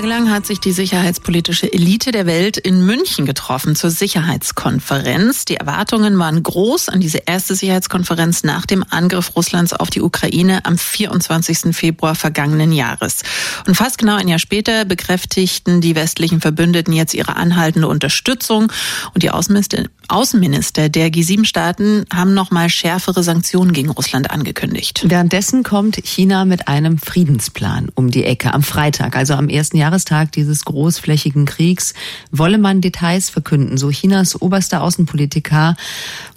Tage 0.03 0.15
lang 0.15 0.31
hat 0.33 0.47
sich 0.47 0.59
die 0.59 0.73
sicherheitspolitische 0.73 1.73
Elite 1.73 2.11
der 2.11 2.27
Welt 2.27 2.57
in 2.57 2.85
München 2.85 3.25
getroffen 3.25 3.77
zur 3.77 3.91
Sicherheitskonferenz. 3.91 5.45
Die 5.45 5.59
Erwartungen 5.59 6.19
waren 6.19 6.43
groß 6.43 6.89
an 6.89 6.99
diese 6.99 7.19
erste 7.19 7.55
Sicherheitskonferenz 7.55 8.43
nach 8.43 8.67
dem 8.67 8.85
Angriff 8.91 9.37
Russlands 9.37 9.73
auf 9.73 9.91
die 9.91 10.01
Ukraine 10.01 10.65
am 10.65 10.77
24. 10.77 11.73
Februar 11.73 12.17
vergangenen 12.17 12.73
Jahres. 12.73 13.23
Und 13.69 13.77
fast 13.77 13.99
genau 13.99 14.17
ein 14.17 14.27
Jahr 14.27 14.41
später 14.41 14.85
bekräftigten 14.85 15.81
die 15.81 15.95
westlichen 15.95 16.41
Verbündeten 16.41 16.93
jetzt 16.93 17.15
ihre 17.15 17.37
anhaltende 17.37 17.87
Unterstützung 17.87 18.73
und 19.15 19.23
die 19.23 19.31
Außenminister, 19.31 19.85
Außenminister 20.09 20.89
der 20.89 21.13
G7-Staaten 21.13 22.07
haben 22.13 22.35
nochmal 22.35 22.71
schärfere 22.71 23.23
Sanktionen 23.23 23.73
gegen 23.73 23.91
Russland 23.91 24.33
angekündigt. 24.33 25.05
Währenddessen 25.07 25.63
kommt 25.63 25.95
China 26.03 26.45
mit 26.45 26.67
einem 26.67 26.99
Friedensplan 26.99 27.89
um 27.95 28.11
die 28.11 28.25
Ecke. 28.25 28.53
Am 28.53 28.65
Freitag, 28.65 29.15
also 29.15 29.35
am 29.35 29.49
ersten 29.49 29.77
Jahrestag 29.77 29.92
dieses 30.35 30.65
großflächigen 30.65 31.47
Kriegs, 31.47 31.95
wolle 32.31 32.59
man 32.59 32.81
Details 32.81 33.31
verkünden, 33.31 33.79
so 33.79 33.91
Chinas 33.91 34.41
oberster 34.41 34.83
Außenpolitiker 34.83 35.77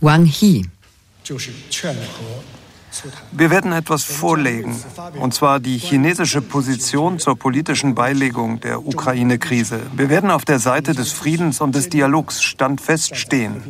Wang 0.02 0.26
He. 0.26 0.66
Wir 3.32 3.50
werden 3.50 3.72
etwas 3.74 4.04
vorlegen, 4.04 4.76
und 5.20 5.34
zwar 5.34 5.60
die 5.60 5.78
chinesische 5.78 6.42
Position 6.42 7.20
zur 7.20 7.38
politischen 7.38 7.96
Beilegung 7.96 8.62
der 8.62 8.86
Ukraine-Krise. 8.86 9.82
Wir 9.96 10.10
werden 10.10 10.32
auf 10.32 10.46
der 10.46 10.60
Seite 10.60 10.94
des 10.94 11.12
Friedens 11.12 11.62
und 11.62 11.76
des 11.76 11.90
Dialogs 11.90 12.42
standfest 12.42 13.18
stehen. 13.18 13.62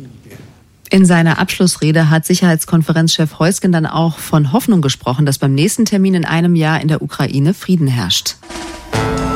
In 0.90 1.04
seiner 1.04 1.38
Abschlussrede 1.40 2.10
hat 2.10 2.24
Sicherheitskonferenzchef 2.24 3.40
Heusgen 3.40 3.72
dann 3.72 3.86
auch 3.86 4.18
von 4.18 4.52
Hoffnung 4.52 4.82
gesprochen, 4.82 5.26
dass 5.26 5.38
beim 5.38 5.54
nächsten 5.54 5.84
Termin 5.84 6.14
in 6.14 6.24
einem 6.24 6.54
Jahr 6.54 6.80
in 6.80 6.86
der 6.86 7.02
Ukraine 7.02 7.54
Frieden 7.54 7.88
herrscht. 7.88 8.36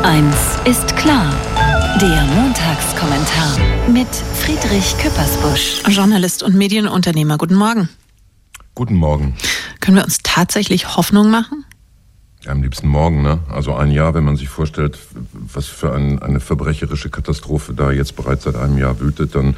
Eins 0.02 0.56
ist 0.64 0.96
klar. 0.96 1.30
Der 2.00 2.24
Montagskommentar 2.34 3.58
mit 3.92 4.08
Friedrich 4.08 4.96
Küppersbusch. 4.96 5.82
Journalist 5.88 6.42
und 6.42 6.54
Medienunternehmer, 6.54 7.36
guten 7.36 7.54
Morgen. 7.54 7.90
Guten 8.74 8.94
Morgen. 8.94 9.34
Können 9.80 9.98
wir 9.98 10.04
uns 10.04 10.20
tatsächlich 10.22 10.96
Hoffnung 10.96 11.30
machen? 11.30 11.66
Ja, 12.42 12.52
am 12.52 12.62
liebsten 12.62 12.88
morgen, 12.88 13.20
ne? 13.20 13.40
Also 13.50 13.74
ein 13.74 13.90
Jahr, 13.90 14.14
wenn 14.14 14.24
man 14.24 14.36
sich 14.36 14.48
vorstellt, 14.48 14.98
was 15.32 15.66
für 15.66 15.92
ein, 15.92 16.22
eine 16.22 16.40
verbrecherische 16.40 17.10
Katastrophe 17.10 17.74
da 17.74 17.92
jetzt 17.92 18.16
bereits 18.16 18.44
seit 18.44 18.56
einem 18.56 18.78
Jahr 18.78 19.00
wütet, 19.00 19.34
dann 19.34 19.54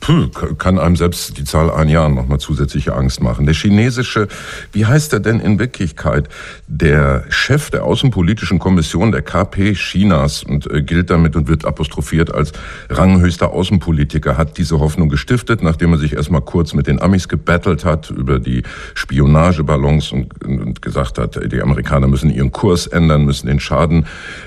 puh, 0.00 0.28
kann 0.58 0.78
einem 0.78 0.96
selbst 0.96 1.36
die 1.38 1.44
Zahl 1.44 1.70
ein 1.70 1.88
Jahr 1.88 2.08
nochmal 2.08 2.38
zusätzliche 2.38 2.94
Angst 2.94 3.22
machen. 3.22 3.46
Der 3.46 3.54
chinesische, 3.54 4.28
wie 4.72 4.86
heißt 4.86 5.12
er 5.12 5.20
denn 5.20 5.40
in 5.40 5.58
Wirklichkeit? 5.58 6.28
Der 6.66 7.24
Chef 7.28 7.70
der 7.70 7.84
Außenpolitischen 7.84 8.58
Kommission 8.58 9.12
der 9.12 9.22
KP 9.22 9.74
Chinas 9.74 10.42
und 10.42 10.70
äh, 10.70 10.82
gilt 10.82 11.10
damit 11.10 11.36
und 11.36 11.48
wird 11.48 11.64
apostrophiert 11.64 12.34
als 12.34 12.52
ranghöchster 12.88 13.52
Außenpolitiker, 13.52 14.36
hat 14.36 14.58
diese 14.58 14.80
Hoffnung 14.80 15.08
gestiftet, 15.08 15.62
nachdem 15.62 15.92
er 15.92 15.98
sich 15.98 16.14
erstmal 16.14 16.42
kurz 16.42 16.74
mit 16.74 16.86
den 16.86 17.00
Amis 17.00 17.28
gebettelt 17.28 17.84
hat 17.84 18.10
über 18.10 18.38
die 18.38 18.62
Spionageballons 18.94 20.12
und, 20.12 20.44
und 20.44 20.82
gesagt 20.82 21.18
hat, 21.18 21.38
die 21.52 21.60
Amerikaner 21.62 22.06
müssen 22.06 22.30
ihren 22.30 22.52
Kurs 22.52 22.86
ändern, 22.86 23.24
müssen 23.24 23.46
den 23.46 23.60
Schaden, 23.60 24.06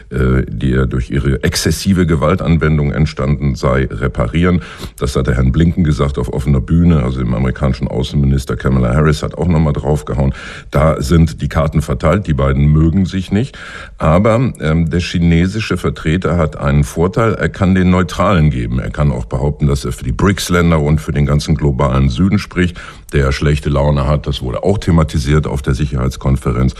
äh, 0.10 0.44
der 0.48 0.88
durch 0.88 1.12
ihre 1.12 1.44
exzessive 1.44 2.06
Gewaltanwendung 2.06 2.92
entstanden 2.92 3.56
sei, 3.56 3.88
reparieren. 3.90 4.62
Das 4.98 5.16
hat 5.16 5.28
der 5.28 5.43
Herrn 5.44 5.52
Blinken 5.52 5.84
gesagt 5.84 6.18
auf 6.18 6.32
offener 6.32 6.62
Bühne, 6.62 7.04
also 7.04 7.20
dem 7.20 7.34
amerikanischen 7.34 7.90
Außenminister 7.90 8.56
Kamala 8.56 8.94
Harris 8.94 9.24
hat 9.24 9.36
auch 9.38 9.48
nochmal 9.48 9.74
draufgehauen. 9.74 10.34
Da 10.72 11.02
sind 11.02 11.42
die 11.42 11.50
Karten 11.50 11.82
verteilt, 11.82 12.28
die 12.28 12.34
beiden 12.34 12.68
mögen 12.68 13.06
sich 13.06 13.30
nicht. 13.30 13.58
Aber 13.98 14.54
ähm, 14.62 14.90
der 14.90 15.02
chinesische 15.02 15.76
Vertreter 15.76 16.38
hat 16.38 16.56
einen 16.56 16.86
Vorteil, 16.86 17.34
er 17.34 17.50
kann 17.50 17.76
den 17.76 17.90
Neutralen 17.90 18.52
geben. 18.52 18.80
Er 18.80 18.90
kann 18.90 19.12
auch 19.12 19.26
behaupten, 19.26 19.68
dass 19.68 19.84
er 19.84 19.92
für 19.92 20.06
die 20.06 20.14
BRICS-Länder 20.14 20.80
und 20.80 21.02
für 21.02 21.12
den 21.12 21.26
ganzen 21.26 21.56
globalen 21.56 22.08
Süden 22.08 22.40
spricht, 22.40 22.80
der 23.14 23.32
schlechte 23.32 23.70
Laune 23.70 24.08
hat. 24.08 24.28
Das 24.28 24.42
wurde 24.42 24.64
auch 24.64 24.78
thematisiert 24.78 25.48
auf 25.48 25.62
der 25.62 25.74
Sicherheitskonferenz. 25.74 26.74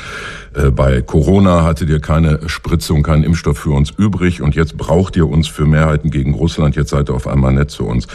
Äh, 0.54 0.72
bei 0.72 1.02
Corona 1.02 1.64
hattet 1.64 1.90
ihr 1.90 2.00
keine 2.00 2.50
Spritzung, 2.50 3.04
keinen 3.04 3.24
Impfstoff 3.24 3.60
für 3.60 3.72
uns 3.72 3.92
übrig 3.92 4.42
und 4.42 4.56
jetzt 4.56 4.78
braucht 4.78 5.16
ihr 5.16 5.28
uns 5.28 5.48
für 5.48 5.66
Mehrheiten 5.66 6.10
gegen 6.10 6.34
Russland. 6.34 6.76
Jetzt 6.76 6.90
seid 6.90 7.10
ihr 7.10 7.16
auf 7.16 7.28
einmal 7.28 7.54
nett 7.54 7.72
zu 7.72 7.86
uns. 7.86 8.08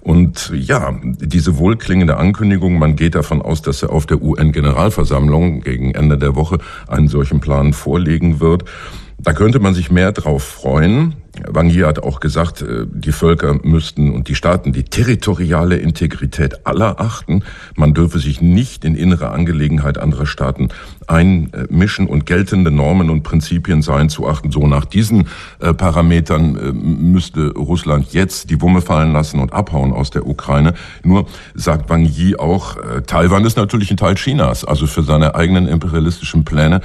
Und 0.00 0.52
ja, 0.54 0.94
diese 1.02 1.58
wohlklingende 1.58 2.16
Ankündigung, 2.16 2.78
man 2.78 2.96
geht 2.96 3.14
davon 3.14 3.42
aus, 3.42 3.62
dass 3.62 3.82
er 3.82 3.90
auf 3.90 4.06
der 4.06 4.22
UN-Generalversammlung 4.22 5.60
gegen 5.60 5.92
Ende 5.92 6.18
der 6.18 6.36
Woche 6.36 6.58
einen 6.86 7.08
solchen 7.08 7.40
Plan 7.40 7.72
vorlegen 7.72 8.40
wird. 8.40 8.64
Da 9.24 9.32
könnte 9.32 9.58
man 9.58 9.74
sich 9.74 9.90
mehr 9.90 10.12
drauf 10.12 10.44
freuen. 10.44 11.14
Wang 11.48 11.68
Yi 11.68 11.80
hat 11.80 11.98
auch 11.98 12.20
gesagt, 12.20 12.62
äh, 12.62 12.86
die 12.88 13.10
Völker 13.10 13.58
müssten 13.62 14.12
und 14.12 14.28
die 14.28 14.34
Staaten 14.34 14.72
die 14.72 14.84
territoriale 14.84 15.76
Integrität 15.76 16.66
aller 16.66 17.00
achten. 17.00 17.42
Man 17.74 17.92
dürfe 17.92 18.18
sich 18.20 18.40
nicht 18.40 18.84
in 18.84 18.94
innere 18.94 19.30
Angelegenheit 19.30 19.98
anderer 19.98 20.26
Staaten 20.26 20.68
einmischen 21.06 22.06
und 22.06 22.26
geltende 22.26 22.70
Normen 22.70 23.10
und 23.10 23.24
Prinzipien 23.24 23.82
seien 23.82 24.10
zu 24.10 24.28
achten. 24.28 24.52
So 24.52 24.66
nach 24.68 24.84
diesen 24.84 25.26
äh, 25.58 25.74
Parametern 25.74 26.56
äh, 26.56 26.72
müsste 26.72 27.52
Russland 27.52 28.12
jetzt 28.12 28.50
die 28.50 28.60
Wumme 28.60 28.80
fallen 28.80 29.12
lassen 29.12 29.40
und 29.40 29.52
abhauen 29.52 29.92
aus 29.92 30.10
der 30.10 30.26
Ukraine. 30.26 30.74
Nur 31.02 31.26
sagt 31.54 31.88
Wang 31.90 32.04
Yi 32.04 32.36
auch, 32.36 32.76
Taiwan 33.06 33.44
ist 33.44 33.56
natürlich 33.56 33.90
ein 33.90 33.96
Teil 33.96 34.14
Chinas, 34.14 34.64
also 34.64 34.86
für 34.86 35.02
seine 35.02 35.34
eigenen 35.34 35.66
imperialistischen 35.66 36.44
Pläne 36.44 36.80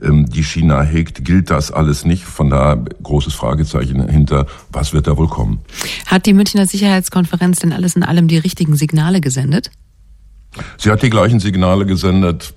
die 0.00 0.42
China 0.42 0.82
hegt, 0.82 1.24
gilt 1.24 1.50
das 1.50 1.70
alles 1.70 2.04
nicht. 2.04 2.24
Von 2.24 2.50
da 2.50 2.82
großes 3.02 3.34
Fragezeichen 3.34 4.08
hinter, 4.08 4.46
was 4.70 4.92
wird 4.92 5.06
da 5.06 5.16
wohl 5.16 5.28
kommen. 5.28 5.60
Hat 6.06 6.26
die 6.26 6.32
Münchner 6.32 6.66
Sicherheitskonferenz 6.66 7.60
denn 7.60 7.72
alles 7.72 7.96
in 7.96 8.02
allem 8.02 8.28
die 8.28 8.38
richtigen 8.38 8.76
Signale 8.76 9.20
gesendet? 9.20 9.70
Sie 10.78 10.90
hat 10.90 11.02
die 11.02 11.10
gleichen 11.10 11.40
Signale 11.40 11.86
gesendet, 11.86 12.54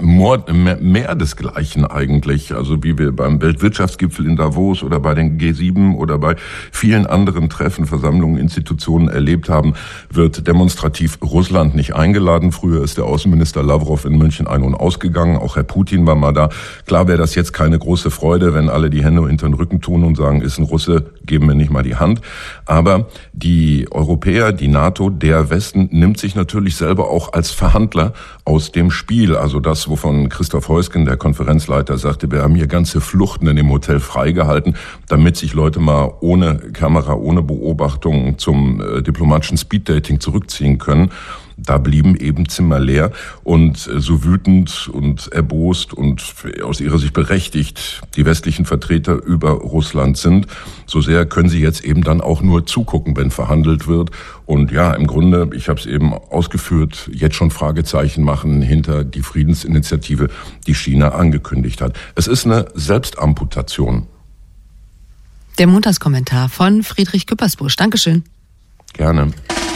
mehr, 0.00 1.14
desgleichen 1.14 1.84
eigentlich. 1.84 2.54
Also 2.54 2.82
wie 2.82 2.96
wir 2.98 3.12
beim 3.12 3.42
Weltwirtschaftsgipfel 3.42 4.26
in 4.26 4.36
Davos 4.36 4.82
oder 4.82 5.00
bei 5.00 5.14
den 5.14 5.38
G7 5.38 5.96
oder 5.96 6.18
bei 6.18 6.36
vielen 6.70 7.06
anderen 7.06 7.48
Treffen, 7.50 7.86
Versammlungen, 7.86 8.38
Institutionen 8.38 9.08
erlebt 9.08 9.48
haben, 9.48 9.74
wird 10.12 10.46
demonstrativ 10.46 11.18
Russland 11.22 11.74
nicht 11.74 11.94
eingeladen. 11.94 12.52
Früher 12.52 12.82
ist 12.82 12.98
der 12.98 13.04
Außenminister 13.04 13.62
Lavrov 13.62 14.04
in 14.04 14.16
München 14.16 14.46
ein- 14.46 14.62
und 14.62 14.74
ausgegangen. 14.74 15.36
Auch 15.36 15.56
Herr 15.56 15.64
Putin 15.64 16.06
war 16.06 16.14
mal 16.14 16.32
da. 16.32 16.50
Klar 16.86 17.08
wäre 17.08 17.18
das 17.18 17.34
jetzt 17.34 17.52
keine 17.52 17.78
große 17.78 18.10
Freude, 18.10 18.54
wenn 18.54 18.68
alle 18.68 18.90
die 18.90 19.04
Hände 19.04 19.26
hinter 19.26 19.48
den 19.48 19.54
Rücken 19.54 19.80
tun 19.80 20.04
und 20.04 20.16
sagen, 20.16 20.42
ist 20.42 20.58
ein 20.58 20.64
Russe, 20.64 21.06
geben 21.24 21.48
wir 21.48 21.54
nicht 21.54 21.70
mal 21.70 21.82
die 21.82 21.96
Hand. 21.96 22.20
Aber 22.66 23.08
die 23.32 23.88
Europäer, 23.90 24.52
die 24.52 24.68
NATO, 24.68 25.10
der 25.10 25.50
Westen 25.50 25.88
nimmt 25.90 26.18
sich 26.18 26.34
natürlich 26.34 26.76
selber 26.76 27.10
auch 27.10 27.32
als 27.32 27.50
Verhandler 27.50 28.12
aus 28.44 28.72
dem 28.72 28.90
Spiel. 28.90 29.36
Also 29.36 29.60
das 29.60 29.79
das, 29.80 29.88
wovon 29.88 30.28
Christoph 30.28 30.68
Heusgen, 30.68 31.06
der 31.06 31.16
Konferenzleiter, 31.16 31.96
sagte, 31.96 32.30
wir 32.30 32.42
haben 32.42 32.54
hier 32.54 32.66
ganze 32.66 33.00
Fluchten 33.00 33.46
in 33.46 33.56
dem 33.56 33.70
Hotel 33.70 33.98
freigehalten, 33.98 34.76
damit 35.08 35.38
sich 35.38 35.54
Leute 35.54 35.80
mal 35.80 36.12
ohne 36.20 36.56
Kamera, 36.74 37.14
ohne 37.14 37.42
Beobachtung 37.42 38.36
zum 38.36 38.82
äh, 38.82 39.02
diplomatischen 39.02 39.56
Speeddating 39.56 40.20
zurückziehen 40.20 40.76
können. 40.76 41.12
Da 41.64 41.78
blieben 41.78 42.16
eben 42.16 42.48
Zimmer 42.48 42.78
leer 42.78 43.12
und 43.42 43.86
äh, 43.86 44.00
so 44.00 44.24
wütend 44.24 44.88
und 44.92 45.28
erbost 45.32 45.92
und 45.92 46.34
aus 46.62 46.80
ihrer 46.80 46.98
Sicht 46.98 47.12
berechtigt 47.12 48.02
die 48.16 48.24
westlichen 48.24 48.64
Vertreter 48.64 49.22
über 49.22 49.50
Russland 49.50 50.16
sind, 50.16 50.46
so 50.86 51.00
sehr 51.00 51.26
können 51.26 51.48
sie 51.48 51.60
jetzt 51.60 51.84
eben 51.84 52.02
dann 52.02 52.20
auch 52.20 52.42
nur 52.42 52.66
zugucken, 52.66 53.16
wenn 53.16 53.30
verhandelt 53.30 53.86
wird. 53.86 54.10
Und 54.46 54.72
ja, 54.72 54.92
im 54.94 55.06
Grunde, 55.06 55.50
ich 55.54 55.68
habe 55.68 55.78
es 55.78 55.86
eben 55.86 56.12
ausgeführt, 56.12 57.10
jetzt 57.12 57.36
schon 57.36 57.50
Fragezeichen 57.50 58.24
machen 58.24 58.62
hinter 58.62 59.04
die 59.04 59.22
Friedensinitiative, 59.22 60.28
die 60.66 60.74
China 60.74 61.10
angekündigt 61.10 61.80
hat. 61.80 61.96
Es 62.14 62.26
ist 62.26 62.46
eine 62.46 62.66
Selbstamputation. 62.74 64.06
Der 65.58 65.66
Montagskommentar 65.66 66.48
von 66.48 66.82
Friedrich 66.82 67.26
Küppersbusch. 67.26 67.76
Dankeschön. 67.76 68.24
Gerne. 68.94 69.32